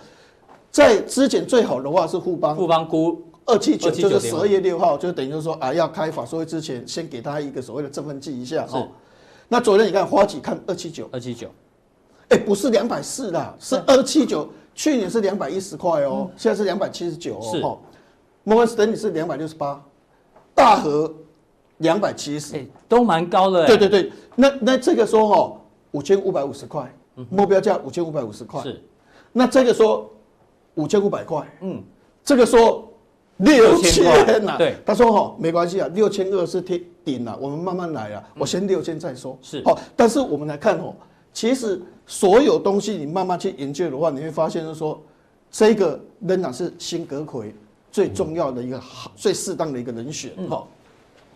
[0.70, 3.20] 在之前最好的话是富邦，富邦估。
[3.50, 8.88] 二七九就是十二月六号，就等于说啊，要开法说会之前，先给他一个所谓的振奋剂一下哦。
[9.48, 11.50] 那昨天你看花旗看二七九，二七九，
[12.30, 14.48] 哎，不是两百四啦，是二七九。
[14.76, 17.52] 去年是两百一十块哦，现在是两百七十九哦。
[17.52, 17.62] 是。
[18.44, 19.84] 摩根士丹利是两百六十八，
[20.54, 21.12] 大和
[21.80, 23.66] 两百七十，都蛮高的。
[23.66, 25.58] 对对对，那那这个说哦，
[25.92, 26.90] 五千五百五十块，
[27.30, 28.62] 目标价五千五百五十块。
[28.62, 28.82] 是。
[29.34, 30.10] 那这个说
[30.76, 31.84] 五千五百块，嗯，
[32.24, 32.89] 这个说。
[33.40, 39.38] 六千呐，对，他说哈，没关系啊，六千二是天顶了，我们慢慢来啊，我先六千再说。
[39.42, 40.94] 是，好，但是我们来看哦，
[41.34, 45.02] 其实所有东西你慢慢去研究的话，你会发现就是说，
[45.50, 47.54] 这个仍然是新格奎
[47.92, 50.68] 最重要的一个好、最适当的一个人选，好。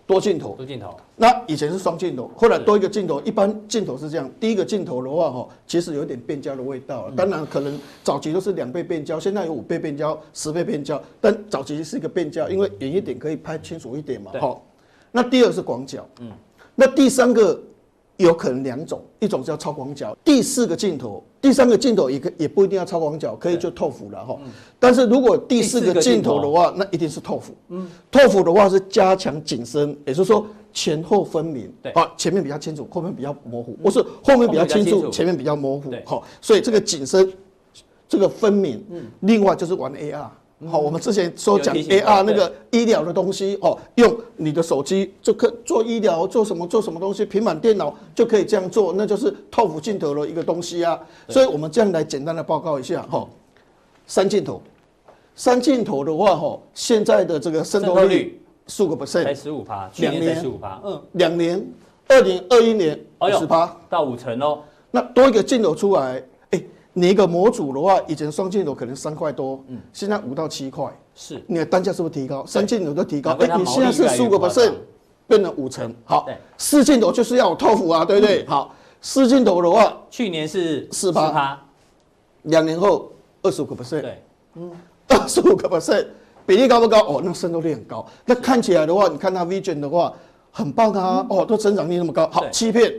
[0.06, 0.96] 多镜头，多镜头。
[1.16, 3.22] 那以前是双镜头，后来多一个镜头。
[3.22, 7.10] 一般镜头是这样，第一个镜头的话，哈，其实有点变焦的味道。
[7.16, 11.02] 当然，可能早期都是两倍变焦，现在有五倍变焦、十倍变焦。
[11.22, 14.32] 但早期是一个变焦，因为远一点可以拍清楚一点嘛。
[14.40, 14.66] 好，
[15.12, 16.32] 那第二是广角，嗯，
[16.76, 17.62] 那第三个。
[18.18, 24.40] 有可能两种，一种叫超广角，第四个镜头，第三个镜头也可也不一定要超广角，可以就透幅了哈。
[24.80, 27.54] 但是如果第四个镜头的话，那一定是透幅。
[27.70, 31.74] 嗯，透幅的话是加强景深，也就是说前后分明。
[31.82, 35.92] 对，啊，前面比较清楚，后面比较模糊，不是后面比较清楚，前面比较模糊。
[36.06, 37.32] 好，所以这个景深，
[38.08, 38.86] 这个分明。
[38.92, 40.28] 嗯，另外就是玩 AR。
[40.70, 50.98] 好，我们之前说讲 AR 那个医疗的东西哦，用你的手机就可做医疗，做什么做什么东西，平板电脑就可以这样做，那就是透幅镜头的一个东西啊。
[51.28, 53.28] 所以我们这样来简单的报告一下哈。
[54.08, 54.62] 三镜头，
[55.36, 61.66] 三镜头的话哈，现在的这个渗透率数个 percent，才十五趴，两年十五趴，嗯，两年，
[62.08, 62.98] 二零二一年
[63.38, 64.60] 十趴到五成哦。
[64.92, 66.24] 那多一个镜头出来。
[66.94, 72.46] 你一个模组的话，以前双镜头可能三块多，嗯，现在五到七块，是，你的单价是不是提高？
[72.46, 74.74] 三镜头都提高，哎，你现在是十五个 percent，
[75.28, 78.46] 变成五成，好，四镜头就是要有透幅啊，对不对？
[78.46, 81.60] 好，四镜头的话，去年是四趴，
[82.44, 84.72] 两年后二十五个 percent，对，嗯，
[85.08, 86.06] 二十五个 percent，
[86.46, 87.00] 比例高不高？
[87.08, 90.14] 哦，那渗透率很高，那看起来的话，你看它 Vision 的话，
[90.52, 92.94] 很棒啊，哦，都增长率那么高，好，欺骗。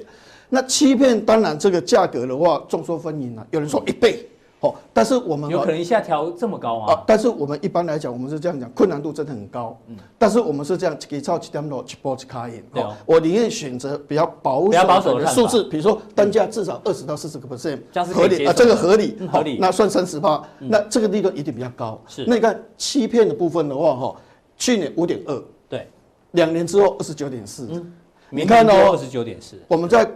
[0.49, 4.29] 那欺骗当然这个价格的话众说纷纭了，有人说一倍，
[4.61, 7.03] 哦，但是我们有可能一下调这么高啊？
[7.07, 9.77] 但是我们一般来讲，我们是这样讲，困难度真的很高。
[9.89, 12.63] 嗯，但是我们是这样，给超几点多，几波几卡印。
[12.73, 17.81] 对，我宁愿选择比较保守的数字，比如说单价至少二十到四十个 percent，
[18.13, 22.01] 合理啊，这个合理，合理，那算三十八，那这个利润一定比较高。
[22.07, 24.17] 是，那你看欺骗的部分的话，哈，
[24.57, 25.89] 去年五点二，对，
[26.31, 27.93] 两年之后二十九点四，嗯，
[28.31, 30.11] 你看哦，二十九点四，我们在。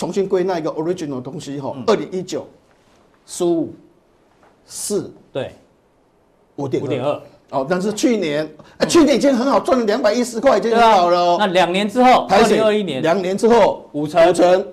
[0.00, 2.46] 重新归纳一个 original 的东西哈，二零一九
[3.26, 3.70] 十五
[4.64, 5.54] 四对
[6.56, 8.50] 五点五点二哦，但是去年
[8.88, 11.36] 去年已经很好赚了两百一十块，已经很好了哦。
[11.38, 14.66] 那两年之后，二零二一年两年之后五成五成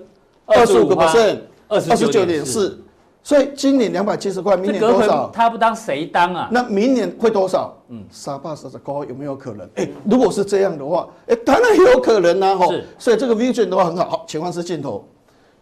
[0.46, 2.82] 二十五个 percent 二十九点四，
[3.22, 5.28] 所以今年两百七十块，明年多少？
[5.30, 6.48] 他不当谁当啊？
[6.50, 7.76] 那明年会多少？
[7.90, 9.68] 嗯，三百四十高有没有可能？
[9.74, 12.56] 哎，如果是这样的话，哎，当然有可能啊。
[12.56, 15.06] 吼，所以这个 vision 的话很好，好，潜望式镜头。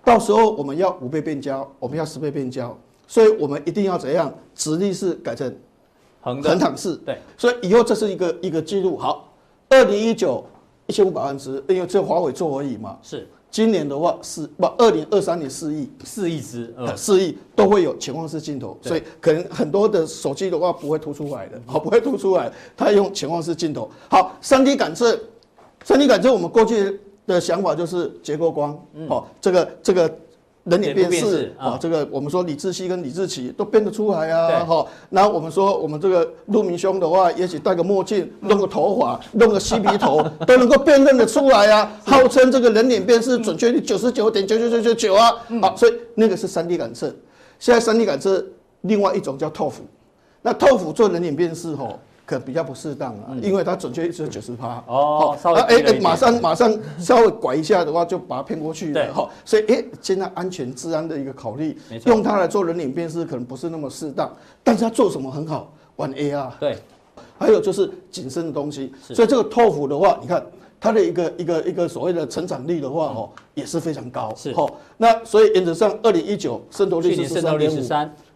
[0.07, 4.33] 到时候我们要五倍变焦，我们要十倍变焦，所以我们一定要怎样？
[4.55, 5.53] 直立式改成
[6.21, 6.95] 横横躺式。
[7.05, 8.97] 对，所以以后这是一个一个记录。
[8.97, 9.29] 好，
[9.69, 10.47] 二零一九
[10.87, 12.97] 一千五百万只，因为只有华为做而已嘛。
[13.03, 23.91] 是，今年的话是不，二零二三年四亿，四亿只， 四亿都会有潜望式镜头，所以可能很多的手机的话不会凸出来的，好， 不会凸出来，它用潜望式镜头。
[24.09, 25.19] 好，三 D 感测。
[25.85, 30.11] 三 D 感测我们过去的想法就是结构光，嗯、哦，这个这个。
[30.67, 34.85] 人脸辨识啊，这个我们说李志熙跟李志奇都辨得出来啊，哈。
[35.11, 41.93] 然后我们说我们这个陆明兄的话，也许戴个墨镜，弄个头发，弄个吸鼻头， 都能够辨认得出来啊。
[42.05, 47.15] 号称这个人脸辨识准确率九十九点九九九九九啊，好，所以那个是三 D 感测。
[47.61, 48.45] 现在三 D 感测
[48.81, 49.75] 另外一种叫 ToF，
[50.43, 51.97] 那 ToF 做人脸辨识吼。
[52.27, 59.31] 可比较不适当啊，因为它准确率只有九十趴哦，稍微哎哎，马上马上稍微拐一下的话，就把它骗过去了哈。
[59.45, 64.29] 所以哎，现在安全治安的一个考虑，用它来做人脸辨识可能不是那么适当。
[64.65, 66.51] 但是它做什么很好，玩 AR。
[66.59, 66.77] 对，
[67.39, 68.93] 还有就是谨慎的东西。
[69.01, 70.45] 所以这个 ToF 的话，你看
[70.81, 74.35] 它的一个一个一个所谓的成长率的话哦，也是非常高。
[74.37, 77.81] 是哈，那所以原则上，二零一九渗透率是十三点五，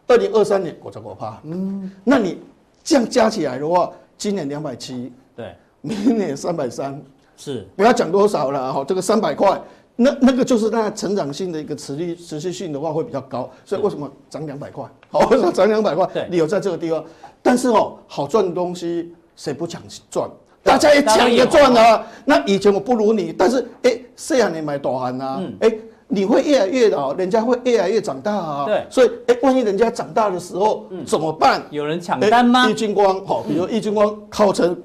[0.06, 1.40] 二零二三年我才我怕。
[1.42, 2.38] 嗯，那你。
[2.82, 7.00] 这样加起来的话，今年两百七，对，明年三百三，
[7.36, 9.60] 是不要讲多少了哈，这个三百块，
[9.96, 14.84] 那那个就是它成长性的一个持续持续性的话会比较高，所以为什么涨两百块？
[15.10, 16.06] 好，为什么涨两百块？
[16.12, 17.04] 对，理由在这个地方。
[17.42, 20.28] 但是哦，好赚的东西谁不抢赚？
[20.62, 22.06] 大家也抢着赚啊。
[22.24, 25.42] 那以前我不如你，但是哎，谁让你买大汉啊？
[25.60, 25.72] 哎。
[26.12, 28.66] 你会越来越老，人家会越来越长大啊。
[28.66, 31.62] 对，所以哎、欸，万一人家长大的时候、嗯、怎么办？
[31.70, 32.68] 有人抢单吗？
[32.68, 34.76] 易金光，好，比如易金光号称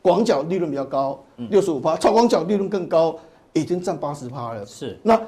[0.00, 3.16] 广角利润比较高，六十五趴，超广角利润更高，
[3.52, 4.64] 已经占八十趴了。
[4.64, 5.20] 是，那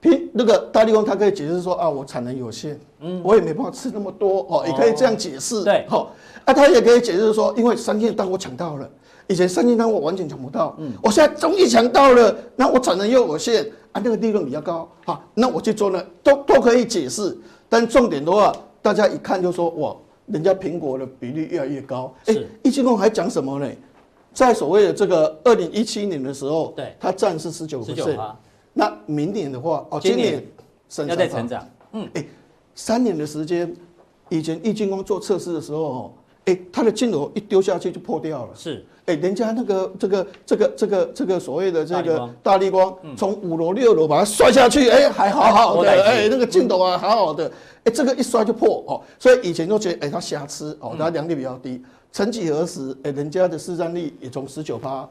[0.00, 5.64] 平那个大立光，他可以解释说啊，我产能有限，嗯，我也没办法吃那么多，哦，也可以这样解释。
[5.64, 6.12] 对，好，
[6.44, 8.88] 啊，他也可以解释说，因为三千单我抢到了，
[9.32, 13.66] 以前三千单我完全抢不到，嗯，我现在终于抢到了，那我产能又有限。
[13.92, 17.36] 啊，那个利润比较高，好，那我去做呢，都都可以解释。
[17.68, 22.10] 但重点的话，大家一看就说，哇，人家苹果的比例越来越高。
[22.24, 23.70] 哎，易晶光还讲什么呢？
[24.32, 28.16] 在所谓的这个二零一七年的时候，对，它占是十九%。
[28.72, 30.42] 那明年的话，哦，今年
[31.06, 31.68] 要再成长。
[31.92, 32.24] 嗯，哎，
[32.74, 33.76] 三年的时间，
[34.30, 36.12] 以前易晶光做测试的时候，哦，
[36.46, 38.50] 哎，它的镜头一丢下去就破掉了。
[38.54, 38.84] 是。
[39.04, 47.50] 哎，人家那个这个这个这个这个所谓的这个大力光，从五楼六楼把它摔下去，哎，还好好的，哎，那个镜头啊，好好的，
[47.82, 51.82] 哎，这个一摔就破哦，所以以前都觉得哎，它瑕疵哦，它良率比较低。
[52.12, 55.08] 曾几何时，哎，人家的市占率也从十九趴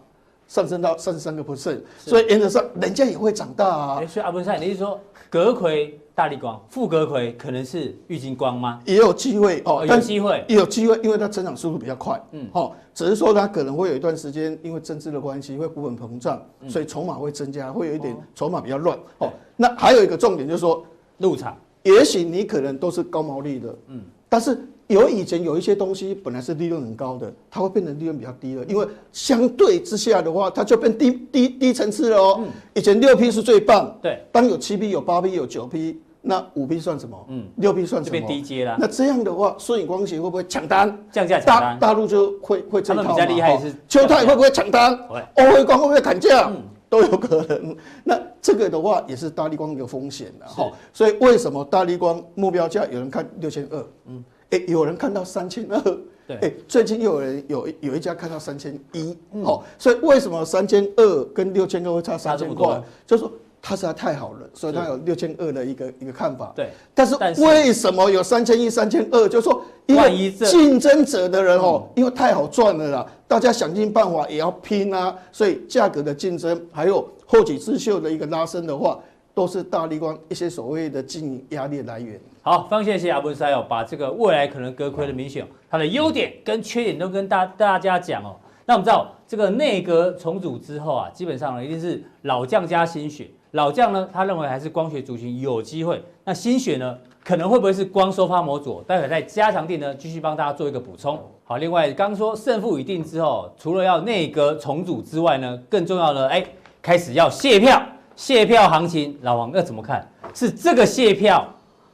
[0.47, 3.97] 上升到三十三个 percent，所以原则上人家也会长大啊。
[3.99, 4.97] 哎，所以阿文赛，你是说
[5.29, 5.99] 隔奎？
[6.21, 8.79] 大力光、富格奎可能是玉金光吗？
[8.85, 12.21] 也有机会哦，有机会，也有机会，因为它成长速度比较快。
[12.33, 18.95] 嗯，好，只是说它可能会有一段时间，因为政治的关系，会股本膨胀，所以筹码会增加，会有一点筹码比较乱。
[19.17, 20.85] 哦，那还有一个重点就是说，
[21.17, 24.55] 入场，也许你可能都是高毛利的，嗯，但是
[24.85, 32.43] 有以前有一些东西本来是利润很高的，它会变成利润比较低了，因为相对之下的话，它就变低低低层次了哦。
[32.75, 35.99] 以前六 P 是最棒，对，当有七 P、有八 P、有九 P。
[36.23, 37.25] 那五 P 算什么？
[37.29, 38.11] 嗯，六 P 算什么？
[38.11, 38.77] 这边低阶啦。
[38.79, 40.87] 那这样的话，顺影光学会不会抢单？
[41.11, 41.79] 降价抢单？
[41.79, 43.09] 大大陆就会会这套嘛？
[43.09, 44.95] 他们比较厉害是秋泰会不会抢单？
[45.07, 45.19] 会。
[45.37, 46.47] 欧辉光会不会砍价？
[46.51, 47.75] 嗯，都有可能。
[48.03, 50.71] 那这个的话也是大力光一个风险的哈。
[50.93, 53.83] 所以为什么大力光目标价有人看六千二？
[54.05, 55.81] 嗯，哎，有人看到三千二。
[56.27, 56.37] 对。
[56.37, 59.17] 哎，最近又有人有有一家看到三千一。
[59.43, 62.79] 好，所以为什么三千二跟六千二会差三千块？
[63.07, 63.31] 就是说。
[63.61, 66.51] 它实在太好了，所以他有六千二的一个一个看法。
[66.55, 69.27] 对，但是为什么有三千一、三千二？
[69.27, 78.97] 就是说，因为竞争者的人哦，因为太好赚了啦，大家想尽办法也要拼啊，所以价格的竞争还有后起之秀的一个拉升的话，
[79.35, 82.19] 都是大立光一些所谓的经营压力来源。
[82.41, 88.35] 好，非常谢谢阿文师哦，把这个未来可能隔亏的明显，它的优点跟缺点都跟大大家讲哦。
[88.65, 93.29] 那我们知道这个内阁重组之后啊，基本上呢一定是老将加新血。
[93.51, 96.01] 老将呢，他认为还是光学族群有机会。
[96.23, 98.81] 那新血呢，可能会不会是光收发模组？
[98.87, 101.19] 待会在加强錠呢，继续帮大家做一个补充。
[101.43, 106.41] 好，另外刚说胜负已定之后，除了要内阁重组之外呢，更重要的哎，
[106.81, 107.81] 开始要卸票，
[108.15, 110.09] 卸票行情，老王要怎么看？
[110.33, 111.45] 是这个卸票，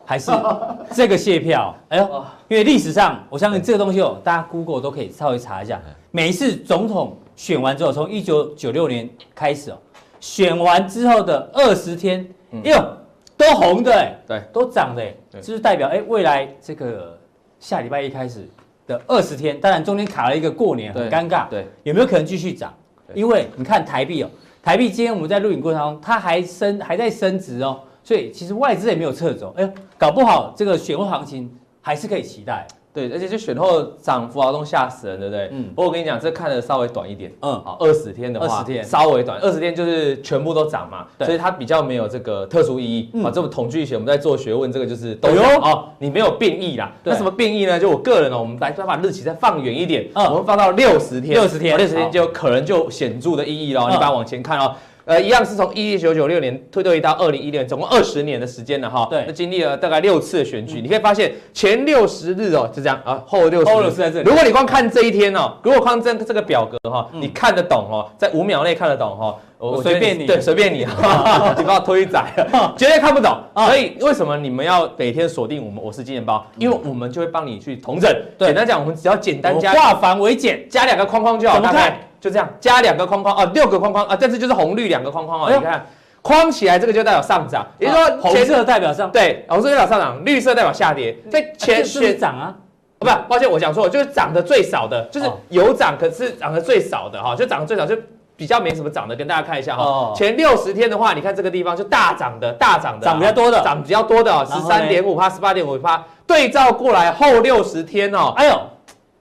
[0.05, 0.31] 还是
[0.93, 1.73] 这个卸票？
[1.89, 5.81] 哎呦，因为历史上，我相信这个东西哦，大家 Google 都可以稍微查一下。
[6.11, 9.77] 每一次总统选完之后，从一九九六年开始哦。
[10.19, 12.25] 选完之后的二十天，
[12.63, 12.97] 哟、嗯，
[13.37, 17.17] 都红的哎，对，都涨的哎，就是代表哎，未来这个
[17.59, 18.47] 下礼拜一开始
[18.85, 22.73] 的二十天，当然中间卡了一个过年，很尴尬，对，有没有可能继续涨？
[23.13, 24.29] 因为你看台币哦，
[24.61, 31.49] 台币今天我们在录影过程当中，它还升，还在升值哦，所以其实外资也没有撤走，哎，搞不好这个选后行情
[31.81, 32.67] 还是可以期待。
[32.97, 35.49] 对，而且就选后涨幅啊都吓死人，对不对？
[35.51, 35.65] 嗯。
[35.75, 37.31] 不过我跟你讲，这看的稍微短一点。
[37.41, 37.51] 嗯。
[37.63, 43.11] 好，二十天的话，二十天稍微短，二十天就是全部都涨嘛，所以它比较没有这个特殊意义。
[43.23, 46.91] 啊，这么统计学我们在做学问，这个就是都有哦，你没有变异啦。
[47.03, 47.79] 那什么变异呢？
[47.79, 53.81] 就我个人呢，我们来再把日期再放远一点，我们放到六十天，六十天，六十天就可能就显著的意义了。
[53.91, 54.73] 你把它往前看哦。
[55.07, 59.07] 呃，一样是从一九九六年推推到二零一六年，总共二十年的时间了哈。
[59.09, 64.29] 对，那经历了大概六次的选举，你可以发现前六十日哦，就这样啊，后六十日在这里。
[64.29, 70.79] 如果你光看这一天哦，如果光这这个表格哈，你看得懂哦，在五秒内看得懂哈，我随便你，对，随便你，
[71.57, 73.35] 你把我推宰了， 绝对看不懂。
[73.55, 75.83] 所以为什么你们要每天锁定我们？
[75.83, 78.09] 我是金钱包，因为我们就会帮你去统整。
[78.39, 81.55] 简单讲，我们只要简单加化繁为简，加两个框框就好。
[81.55, 81.97] 怎么看？
[82.19, 85.53] 就这样加两个框框哦，六个框框啊，但是就是红绿两个框框啊。
[85.53, 85.85] 你看，
[86.21, 91.15] 框起来这个就代表上涨，也就是说红色代表上对，红色代表上涨，绿色代表下跌。
[91.31, 92.55] 在前选涨啊，
[92.99, 97.95] 不，抱歉，我讲错了，就是涨得最少的，就是有涨可是涨得最少的哈，就涨得最少就
[98.37, 100.13] 比较没什么涨的，跟大家看一下哈。
[100.15, 106.01] 前六十天的话，你看这个地方就大涨的，大涨的，涨比较多的，涨比较多的，十三点五趴，十八点五趴。
[106.25, 108.61] 对照过来后六十天哦，哎呦，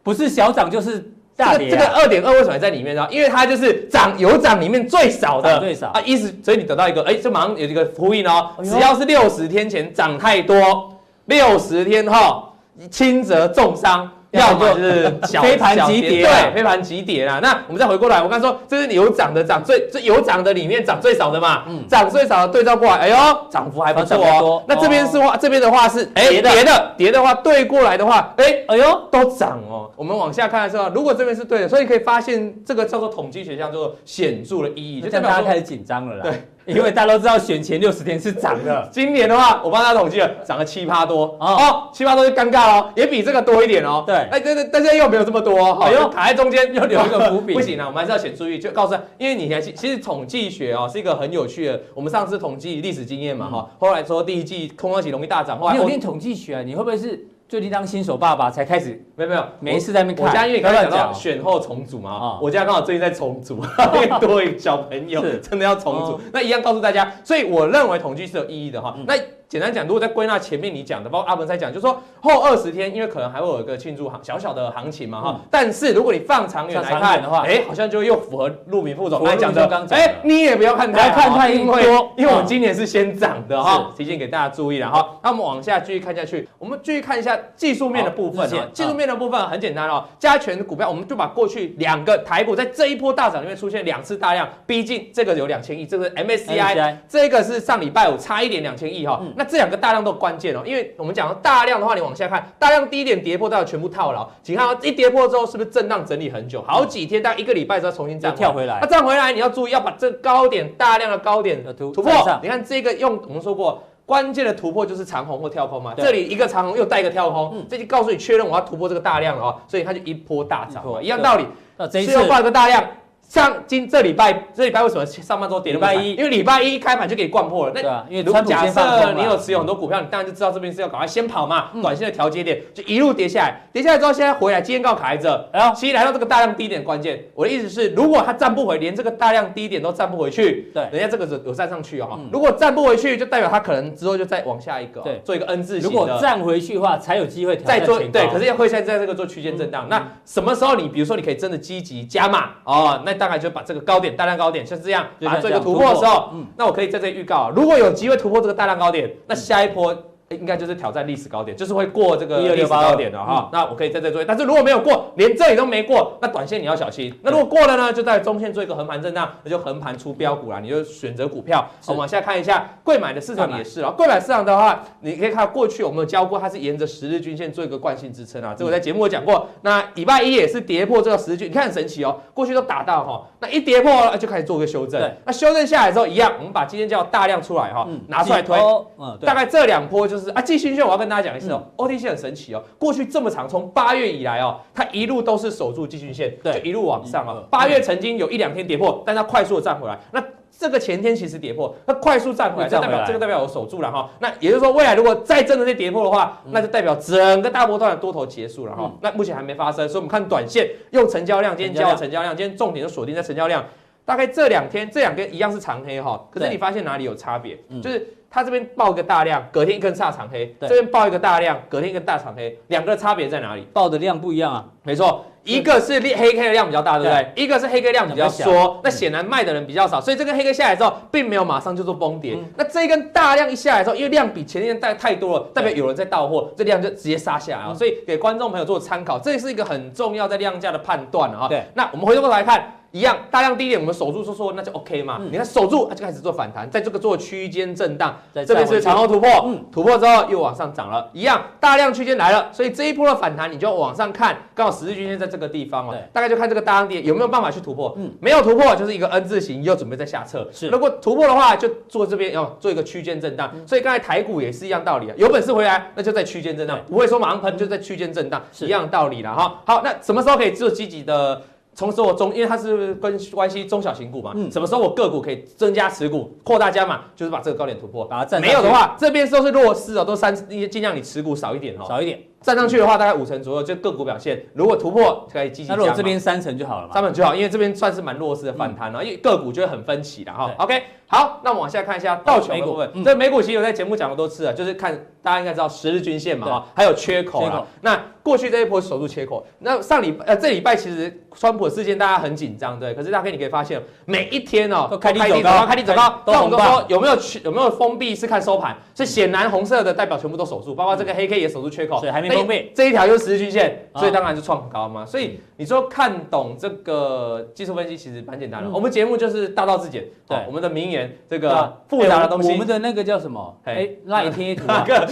[0.04, 1.12] 不是小涨就是。
[1.38, 3.06] 这个这个二点二为什么在里面呢？
[3.10, 8.52] 因为它就是涨有涨里面最少的，最少啊，意思所以你得到一个，哎，就马上有一个呼应哦。
[8.64, 12.54] 只要是六十天前涨太多，六十天后
[12.90, 14.10] 轻则重伤。
[14.32, 17.38] 要么就是小 飞盘急跌，对，飞盘急跌啊。
[17.42, 23.16] 那我们再回过来，我刚说这是有涨的涨最最有涨的里面涨最少的嘛，嗯，涨最少的对照过来，哎呦，
[23.50, 24.62] 涨幅还不错哦。
[24.68, 29.90] 那这边是话，这边的话是哎跌的跌的话对过来的话，哎哎呦都涨哦。
[29.96, 36.22] 我们往下看的时候，如果这边是对的，所以可以发现这个叫做统计学上叫做显著的意义，就代表大家开始紧张了啦。
[36.24, 36.32] 对。
[36.66, 41.36] 因为大家都知道选前六十天是涨的，今年的话，我帮大家统计了，涨了七趴多。
[41.38, 44.02] 哦，七趴多就尴尬了，也比这个多一点哦。
[44.04, 57.28] 对，哎，对对，但是又没有这么多，哈，又卡在中间，又留一个伏笔， 不行啊，我们还是要写注意，就告诉他，因为你还其实统计学哦是一个很有趣的，我们上次统计历史经验嘛哈，后来说第一季空窗期容易大涨，后来你有念统计学啊，你会不会是？
[57.48, 60.26] 最近当新手爸爸才开始，没有没有，每一次在那边看。
[60.26, 63.62] 我家因为刚刚讲到选后重组嘛，我家刚好最近在重组，
[63.94, 66.20] 因为多一个小朋友，真的要重组。
[66.32, 68.96] 那一样告诉大家，所以我认为统计是有意义的哈。
[69.06, 69.14] 那
[69.48, 75.40] 简单讲，如果在归纳前面你讲的，包括阿文在讲，就是说后二十天，因为可能还会有一个庆祝行小小的行情嘛哈。
[75.48, 81.80] 但是如果你放长远来看的话，哎，好像就又符合陆明副总来讲的，哎，你也不要看太看太多，
[82.16, 85.16] 因为我们今年是先涨的哈，提醒给大家注意了哈。
[85.22, 88.50] 那我们往下继续看下去，我们继续看一下技术面的部分。
[88.72, 99.22] 技术面的部分很简单哦，加权股票，我们就把过去两个台股在这一波大涨里面出现两次大量，逼近这个有两千亿，这个是 MSCI，这个是上礼拜五差一点两千亿哈。
[99.36, 104.26] 那这两个大量都关键哦，因为我们讲大量的话，你往下看，大量低点跌破，大家全部套牢。
[104.42, 108.78] 请看一跌破之后，是不是震荡整理很久，好几天，大概一个礼拜之后重新再跳回来。
[108.80, 112.12] 那站回来，你要注意要把这高点大量的高点的突突破。
[112.42, 115.92] 你看这个用我们说过，关键的突破就是长红或跳空嘛。
[115.96, 121.46] 这里一个长红又带一个跳空，这就告诉你确认我要突破这个大量了哦，所以它就一波大涨，一样道理。
[121.76, 122.82] 那这一次又画个大量。
[123.28, 125.78] 像今这礼拜，这礼拜为什么上半周跌了？
[125.78, 127.72] 礼拜一，因为礼拜一开盘就给你灌破了。
[127.74, 131.70] 那对啊，因为如果假设你有持有很多股票，你当然就知道这边是要赶快先跑嘛。
[131.82, 135.48] 短线的调节点就一路跌下来，跌下来之后现在回来，今天刚好卡在这。
[135.52, 142.18] 然后其实来到这个大量低点关键，我的意思是，如果它站不回，连这个大量低点都站不回去，对，人家这个有有站上去哦。
[142.32, 145.90] 如果站不回去，就代表它可能之后就再往下一个，对，做一个 N 字形。
[145.90, 147.98] 如果站回去的话，才有机会再做。
[147.98, 149.88] 对，可是要会现在在这个做区间震荡。
[149.88, 154.00] 那什么时候你比如说你可以真的积极加码哦，那大概就把这个高。
[154.00, 159.96] 点大量高点像这样，把它做一个突破的时候，嗯，那我可以在这里预告，如果有机会突破这个大量高点，那下一波。
[160.30, 163.48] 应该就是挑战历史高点，就是会过这个历史高点的哈。
[163.52, 167.14] 那我可以在这做，但是如果没有过，连这里都没过，那短线你要小心。
[167.22, 170.58] 那如果过了呢，就在中线做一个横盘震荡，那就横盘出标股啦。
[170.58, 171.64] 你就选择股票。
[171.86, 173.90] 我们往下看一下贵买的市场也是啊。
[173.96, 178.52] 贵买市场的话，你可以看过去我们有教过，它是沿着十日均线做一个惯性支撑啊。
[178.58, 179.48] 这我在节目有讲过。
[179.62, 182.20] 那礼拜一也是跌破这个十日均，你看很神奇哦。
[182.34, 185.00] 过去都打到哈，那一跌破了就开始做一个修正。
[185.24, 188.58] 那修正下来之后一样，我们把今天叫大量出来哈，拿出来推。
[188.98, 197.44] 嗯，大概这两波就是啊，季新我要跟大家讲一次哦，OTC 很神奇哦，过去这么长，从八月以来哦，它一路都是守住季均线，对，就一路往上哦。
[197.50, 199.98] 八月曾经有一两天跌破，但它快速的站回来。
[200.12, 200.22] 那
[200.58, 204.08] 这个前天其实跌破，它快速站回来，这代表这个代表我守住了哈。
[204.20, 208.90] 那也就是说，未来如果再真的是跌破的话，那就代表整个大波段的多头结束了哈。
[209.02, 213.64] 那目前还没发生，所以我们看短线用成交量，今天交的成交量，今天重点就锁定在成交量。
[214.06, 217.58] 大概这两天这两天一样是长黑哈，可是你发现哪里有差别？
[217.82, 218.15] 就是。
[218.30, 223.66] 它这边爆一个大量，隔天一根大长黑，这边爆一个大量，隔天一根大长黑，两个的差别在哪里？
[223.72, 225.24] 爆的量不一样啊，没错。
[225.44, 227.32] 一个是黑 K 的量比较大，对不对？
[227.36, 232.36] 一个是黑 K 量比较缩，那显然卖的人比较少，所以这根黑 K 下来之后，并没有马上就做崩跌。
[232.56, 237.72] 那这一根大量一下来之后，因为量比前天带太多了，代表有人在到货，这量就直接杀下来啊。
[237.72, 241.46] 所以给观众朋友做参考，这是一个很重要在量价的判断啊。
[241.46, 242.72] 对，那我们回过头来看。
[242.92, 245.18] 一样，大量低点我们守住说说那就 OK 嘛。
[245.20, 251.10] 嗯、你看守住，它就开始做反弹，在这个做区间震荡，在这边是长虹突破，嗯、突破之后又往上涨了。
[251.12, 257.92] 一样，大量区间来了，所以这一波的反弹你就往上看，刚好十日均线在这个地方哦，大概就看这个大量点有没有办法去突破。
[257.98, 260.48] 嗯，没有突破就是一个 N 字形，又准备在下撤。
[260.50, 263.50] 是，如果突破的话，就做这边要、哦、做一个区间震荡。
[263.54, 269.60] 嗯、所以刚才台股也是一样道理啊，有本事回来那就在区间震荡，不会说马上喷就在区间震荡，一样道理了哈。
[269.66, 271.42] 好，那什么时候可以做积极的？
[271.76, 278.40] 从时候中，因为它是跟关系中小型股嘛，嗯，什么时候我个股可以增加持股，扩大加码，就是把这个高点突破，把它站。
[278.40, 282.18] 没有的话，这边都是弱势哦，都三，尽量你持股少一点哦，少一点。
[282.40, 284.42] 站上去的话，大概五成左右，就个股表现。
[284.54, 285.74] 如果突破，可以积极加。
[285.74, 286.94] 那如果这边三成就好了嘛？
[286.94, 290.50] 三成就好，因为这边算是蛮弱势的反弹了，因为个股就会很分歧的哈。
[290.58, 293.04] OK，好，那我们往下看一下道琼的部分。
[293.04, 294.92] 这美股其实有在节目讲过多次了，就是看
[295.22, 297.66] 大家应该知道十日均线嘛哈，还有缺口了。
[297.80, 306.22] 那过去这一波守住缺口，那上礼呃这礼拜其实川普的事件大家很紧张对，可是大家可以你可以发现每一天哦都开低走高，开低走高。
[306.26, 312.72] 那我们都说有没有有没有封闭是看收盘，是显然红色的代表全部都守住，包括这个黑 K 也守住缺口，所以还没封闭。
[312.74, 315.06] 这一条就十日均线，所以当然就创很高嘛。
[315.06, 318.68] 所以你说看懂这个技术分析，其实蛮简单的。
[318.70, 320.95] 我们节目就是大道至简，对我们的名言，
[321.30, 323.56] 这个复杂的东西，我们的那个叫什么？
[323.64, 325.06] 哎，那一贴图， 哪个？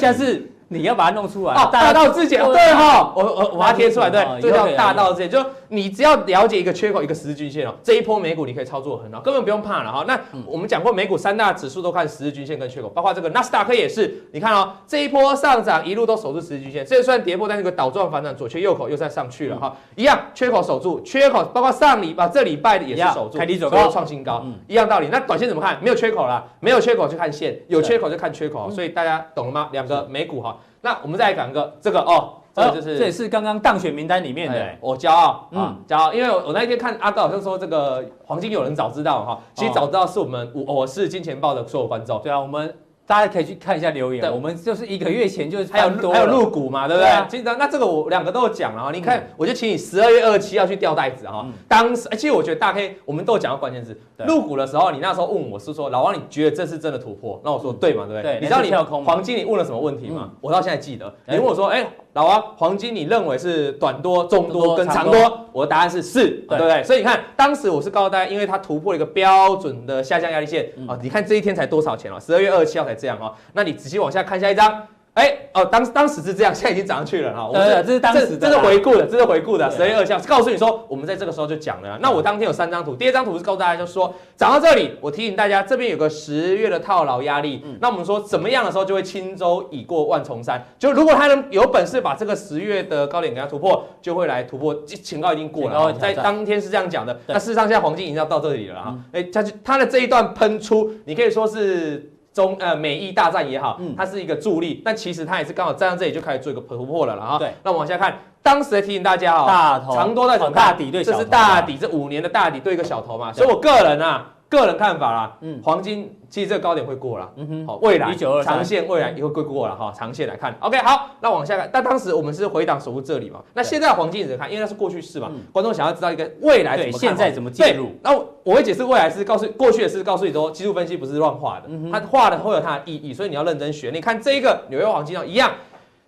[0.78, 1.54] 你要把它弄出来。
[1.54, 10.04] 哦，大道至简，对哈，我我我把它贴出来，对，这叫大道至简，就你只要了解一个缺口，一个十日均线哦，这一波美股你可以操作很好，根本不用怕了哈。
[10.06, 25.08] 那我们讲过，美股三大指数都看十日均线跟缺口，包括这个纳斯达克也是，你看哦，这一波上涨一路都守住十日均线，这虽然跌破，但是个倒状反转，左缺右口又再上去了哈，一样缺口守住，缺口包括上礼拜这礼拜的也是守住，开低走高创新高，一样道理。
[25.10, 25.78] 那短线怎么看？
[25.82, 29.68] 没有缺口了，没有缺口就看线，有缺口就看缺口，所以大家懂了吗？
[29.72, 30.56] 两个美股哈。
[30.84, 42.72] 那我们再来讲一个这个哦，这个就是这也是刚刚当选名单里面的，我骄傲，嗯，骄傲，因为我那一天看阿高好像说这个黄金有人早知道哈，其实早知道是我们我我是金钱豹的所有观众，对啊，我们。
[43.06, 44.20] 大家可以去看一下留言。
[44.20, 47.10] 对，我们就是一个月前就是还有还有入股嘛，对不对？
[47.28, 48.90] 其实那这个我两个都有讲了啊。
[48.92, 51.46] 你看，我就请你十二月二十七要去吊袋子哈。
[51.68, 53.98] 当时，其实我觉得大 K 我们都有讲到关键字。
[54.26, 57.40] 入股的时候，你那时候问我是说，老王你觉得这是真的突破？
[57.44, 58.38] 那我说对嘛，对不对？
[58.40, 60.30] 你知道你黄金你问了什么问题吗？
[60.40, 61.14] 我到现在记得。
[61.26, 61.86] 你问我说，哎。
[62.14, 65.46] 老王，黄金你认为是短多、中多跟长多？
[65.52, 66.82] 我的答案是是，对不对？
[66.84, 70.96] 所以你看，当时我是告诉大家，因为它突破了一个标准的下降压力线啊。
[71.02, 72.18] 你看这一天才多少钱哦？
[72.20, 73.34] 十二月二十七号才这样哦。
[73.52, 74.86] 那你仔细往下看下一张。
[75.14, 77.48] 哎哦，当当时是这样，现在已经涨上去了哈。
[77.52, 79.70] 对，这是当时的，这是回顾的，这是回顾的。
[79.70, 81.96] 十二月二号告诉你说，我们在这个时候就讲了。
[82.02, 87.64] 那我当天有三张图，第一张图是告诉大家，就是说涨到这里，我提醒大家，这边有个十月的套牢压力。
[87.80, 90.60] 那我们说怎么样的时候就会轻舟已过万重山？
[90.80, 94.74] 就如果他能有本事把这个十月的高点给它突破，就会来突破。
[94.84, 97.16] 前高已经过了，在当天是这样讲的。
[97.28, 98.98] 那事实上，现在黄金已经要到这里了哈。
[99.12, 102.10] 哎，它它的这一段喷出，你可以说是。
[102.34, 107.38] 中呃美意大战也好，它是一个助力，但其实它也是刚好站到这里就开始做一个突破了了哈。
[107.38, 114.32] 对，那我往下看，当时提醒大家哦，大头长多在走大底对，这是大底，这五年的大底对一个小头嘛，所以我个人啊。
[114.54, 124.50] 个人看法啦，嗯，黄金其实这个高点会过了，嗯哼，好，未来长线未来也会过了哈，长线来看，OK，好，那往下看，但当时我们是回档守护这里嘛，那现在黄金怎么看？
[124.50, 127.92] 因为那是过去式嘛，观众想要知道一个未来怎么看，现在怎么介入？
[128.02, 133.90] 那我会解释未来是告诉过去的是告诉你说，技术分析不是乱画的，它画的会有它的意义，所以你要认真学。
[133.92, 135.50] 你看这一个纽约黄金哦，一样。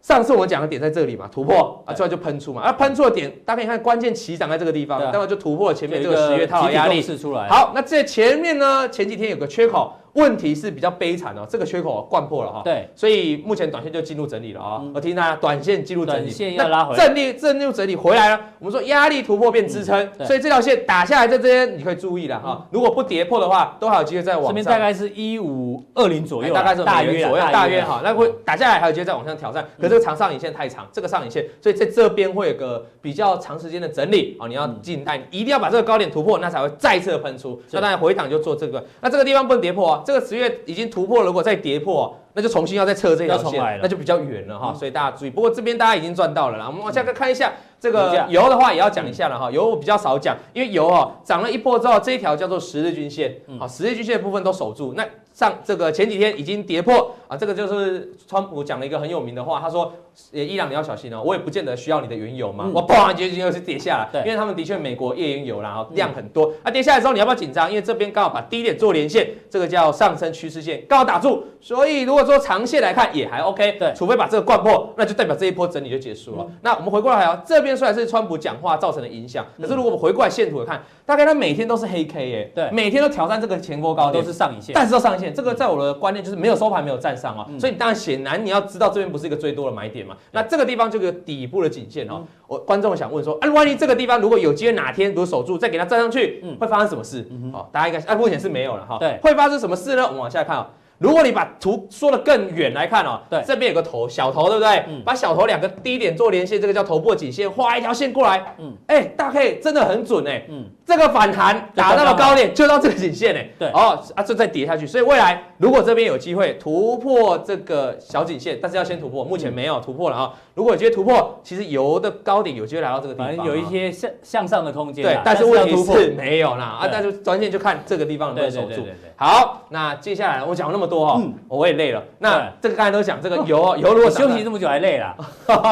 [0.06, 7.48] 上次我们讲的点在这里嘛，突破啊，最后就喷出嘛，啊，喷出的点，大家可以看关键起涨在这个地方，待会就突破了前面这个十月套压力出来。
[7.48, 9.92] 好，那这前面呢，前几天有个缺口。
[10.16, 14.82] 问题是比较悲惨哦，这个缺口灌破了哈，对，所以目前短线就进入整理了啊。
[14.94, 18.40] 我提醒大家，短线进入整理，线要拉回来，正力正入整理回来了。
[18.58, 22.66] 我们说压力突破变支撑，所以这条线打下来在这边你可以注意了哈。
[22.70, 24.48] 如果不跌破的话，都还有机会再往上。
[24.48, 29.62] 这边大概是一五二零左右，大概是大约左右，大约哈，那会打下来还有机会再往上挑战。
[29.76, 34.48] 可是这个长上影线太长，这个上影线，所以在这边会有个比较长时间的整理啊。
[34.48, 37.60] 你要静待，一定要把这个高点突破，那才会再次的喷出。
[37.72, 40.02] 那当然回档就做这个，那这个地方不能跌破啊。
[40.06, 40.86] 这个十月已经。
[40.88, 44.72] 突破，如果再跌破，那就重新要再测这条线，那就比较远了哈。
[44.72, 45.30] 所以大家注意。
[45.30, 46.66] 不过这边大家已经赚到了啦。
[46.68, 49.50] 我们往下看一下这个油的话，也要讲一下了哈。
[49.50, 54.94] 油我比较少讲，因为油哦涨了一波之后，这一条叫做十日均线，好，十日均线的部分都守住。
[54.96, 55.04] 那
[55.36, 59.92] 上这个前几天已经跌破啊，这个就是川普讲了一个很有名的话，他说，
[60.32, 67.68] 伊朗你要小心哦，我也不见得需要你的原油嘛，嗯、我嘣，结局又是跌下来，对，因为他们的确美国页岩油然后量很多，啊，跌下来之后你要不要紧张？
[67.68, 76.46] 因为这边刚好把低点做连线，这个叫上升趋势线刚好打住，所以如果说长线来看也还 OK，对，除非把这个灌破，那就代表这一波整理就结束了。
[76.48, 90.90] 嗯、那我们回过来啊，这边虽然是川普讲话造成的影响，可是如果我们回过来线图来看，大概它每天都是黑 K 耶，对，每天都挑战这个前波高点，都是上影线，但是都上影线，这个在我的观念就是没有收盘没有站上啊，嗯、所以当然显然你要知道这边不是一个最多的买点嘛，那这个地方。
[90.90, 97.28] 就有底部的颈线哦，我观众想问说，啊，万一这个地方如果有机会哪天如果守住，再给它站上去，嗯，会发生什么事？
[97.52, 98.96] 好，大家应该，啊，目前是没有了哈。
[98.98, 100.04] 对，会发生什么事呢？
[100.04, 100.70] 我们往下看啊。
[100.98, 104.84] 如果你把图说得更远来看哦，对，这边有个头小头，对不对？
[104.88, 120.32] 嗯，把小头两个低点做连线，这个叫头部颈线，画一条线过来，嗯，哎，大 K 真的很准哎，嗯，这个反弹打到了高点就到这个颈线哎，对，哦啊，就再跌下去，所以未来如果这边有机会突破这个小颈线，但是要先突破，目前没有突破了啊。
[120.56, 128.82] 如果有机会突破，其实油的高点有机会来到这个地方，反正有一些向向上的空间，对，但是问题是没有啦啊，但是关键就看这个地方能不能守住。
[129.16, 132.02] 好，那接下来我讲了那么多哈，我也累了。
[132.20, 135.14] 那这个刚才都讲这个 油，油如果休息这么久还累了，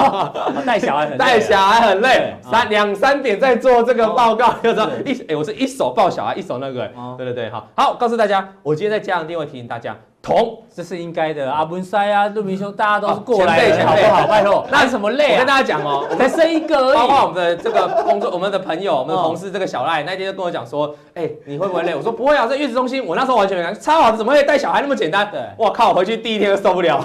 [0.66, 9.97] 带小孩很带小孩很累，三两三点在做这个报告，就说一哎，我是一手抱小孩，一手那个，对对对，好，好，告诉大家，我今天在加强錠会提醒大家。
[10.25, 11.53] 铜，这是应该的。
[11.53, 14.27] 阿文塞啊，陆明兄，大家都是过来的，好不好？
[14.27, 15.33] 拜托，那什么累？
[15.33, 16.95] 我跟大家讲哦， 我才生一个而已。
[16.95, 21.95] 包括我们的这个工作，我们的朋友，我们的同事，这个小赖那天就跟我讲说，哎，你会不会累？
[21.95, 25.29] 我说不会啊，在月子中心，我那时候完全没感觉，超好的，怎么会带小孩那么简单？
[25.31, 27.05] 对，我靠，我回去第一天就受不了，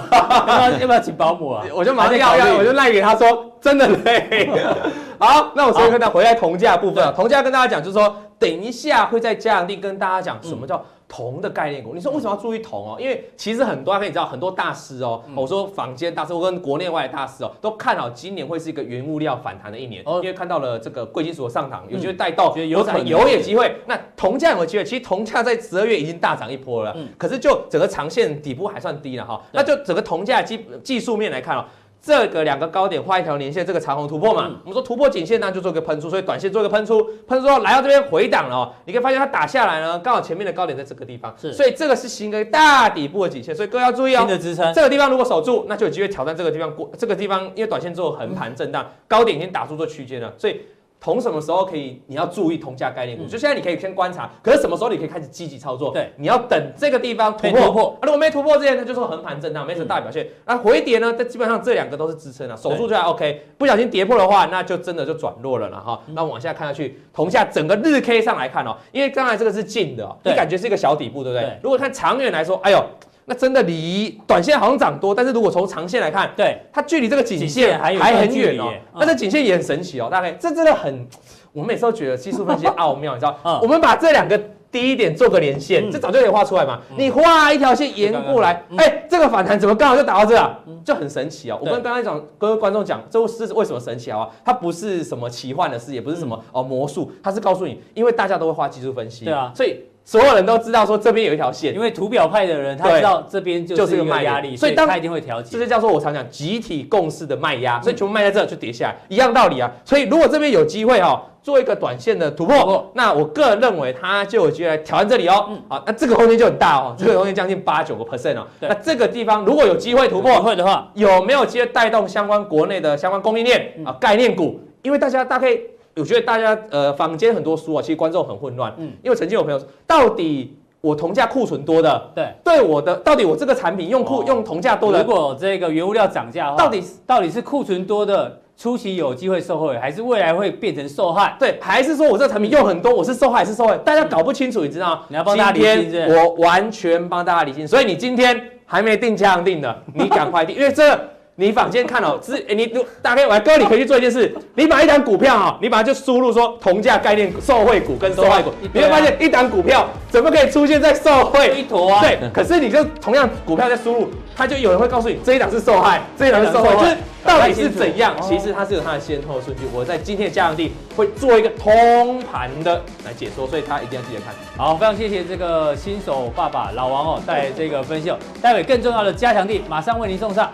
[0.80, 1.62] 要不要请保姆啊？
[1.76, 4.50] 我就马上要要，我就赖给他说，真的累。
[5.20, 10.82] 好，那我所以跟他回来同价部分啊，铜价跟大家讲，就是说等一下会在加强錠跟大家讲什么叫。
[11.10, 12.96] 铜的概念股，你说为什么要注意铜哦？
[13.00, 23.74] 因为其实很多，可以知道很多大师哦，我说坊间大师，我跟国内外的大师哦，都看好今年会是一个原物料反弹的一年，因为看到了这个贵金属的上涨，有机会带动有产油也机会。
[23.86, 24.84] 那铜价有机会？
[24.84, 29.42] 其实铜价在十二月已经大涨一波了，可是就整个长线底部还算低了哈。
[29.50, 31.64] 那就整个铜价技技术面来看哦。
[32.02, 50.60] 这个两个高点画一条连线，这个长虹突破嘛，嗯、我们说突破颈线呢，就做一个喷出，所以短线做一个喷出，喷出之后来到这边回档了哦，你可以发现它打下来呢，刚好前面的高点在这个地方，是，所以这个是形成大底部的颈线，所以各位要注意哦，新的支撑，这个地方如果守住，那就有机会挑战这个地方过，这个地方因为短线做横盘震荡，高点已经打出做区间了，所以。
[51.00, 52.02] 铜什么时候可以？
[52.06, 53.24] 你要注意铜价概念股。
[53.24, 55.92] 就现在你可以先观察，可是什么时候你可以开始积极操作？
[55.92, 57.60] 对，你要等这个地方突破。
[57.60, 60.26] 突破啊，如果没突破之前，它就是横盘震荡，没什么大表现。
[60.44, 61.14] 那回跌呢？
[61.16, 63.46] 这基本上这两个都是支撑啊，守住就还 OK。
[63.56, 66.00] 不小心跌破的话，那就真的就转弱了了哈。
[66.08, 71.58] 那往下看下去，铜价整个日 K 上来看哦，因为刚才这个是近的，你感觉是一个小底部，对不对？
[71.62, 72.84] 如果看长远来说，哎呦。
[73.30, 78.74] 那真的离短线好像涨多，但是如果从长线来看，对它距离这个颈线还还很远哦。
[78.94, 81.06] 那这颈线也很神奇哦，大概这真的很，
[81.52, 83.60] 我们每次都觉得技术分析奥妙， 你知道？
[83.62, 84.36] 我们把这两个
[84.72, 86.80] 低点做个连线，这早就可以画出来嘛。
[86.96, 90.58] 你画一条线沿过来，哎，这个反弹怎么刚好就打到这啊？
[90.84, 91.58] 就很神奇哦。
[91.60, 94.28] 我跟刚才讲，各位观众讲，这是为什么神奇啊？
[94.44, 99.76] 它不是什么奇幻的事，也不是什么哦魔术，它是告诉你，因为大家都会画技术分析，对啊，所以。
[100.10, 105.56] 所有人都知道说这边有一条线，因为图表派的人他知道这边就是一个卖压力，所以他一定会调节。
[105.56, 109.70] 这就叫做我常讲集体共识的卖压，所以全部卖在这就跌下来，一样道理啊。
[109.84, 115.48] 所以如果这边有机会哈，做一个短线的突破，那我个人认为它就有机会来挑战这里哦。
[115.68, 118.44] 好，那这个空间就很大哦， 这个空间将近八九个 percent 哦。
[118.58, 124.58] 那这个地方如果有机会突破，会的话，有没有机会带动相关国内的相关供应链啊概念股？
[124.82, 125.56] 因为大家大概。
[126.00, 128.74] 我觉得大家呃，坊间很多书啊，其实观众很混乱。
[128.78, 141.36] 嗯，因为曾经有朋友说，到底我同价库存多的，对，对我的，到底我这个产品用库用同价多的，如果这个原物料涨价，到底到底是库存多的初期有机会受惠，还是未来会变成受害？
[141.38, 143.76] 对，还是说我这个产品用很多，我是受害还是受害？
[143.78, 145.02] 大家搞不清楚，你知道吗？
[145.08, 147.68] 你要帮大家理清，我完全帮大家理清。
[147.68, 150.98] 所以你今天还没定加强錠的，你赶快定，因为这。
[151.40, 152.70] 你坊间看哦，只诶，你
[153.00, 162.02] 大概我哥，你可以去做一件事，你把一档股票哈，你把它就输入说同价概念受惠股跟受害股，你会发现一档股票怎么可以出现在受惠一坨啊？
[162.02, 168.14] 对，可是你就同样股票在输入，它就有人会告诉你这一档是受害，这一档是受害，就是到底是怎样？
[168.20, 169.62] 其实它是有它的先后顺序。
[169.72, 174.34] 我在今天的加强地会做一个通盘的来解说，所以他一定要记得看。
[174.58, 180.50] 好，非常谢谢这个新手爸爸老王哦带来这个分析哦，待会更重要的加强地马上为您送上。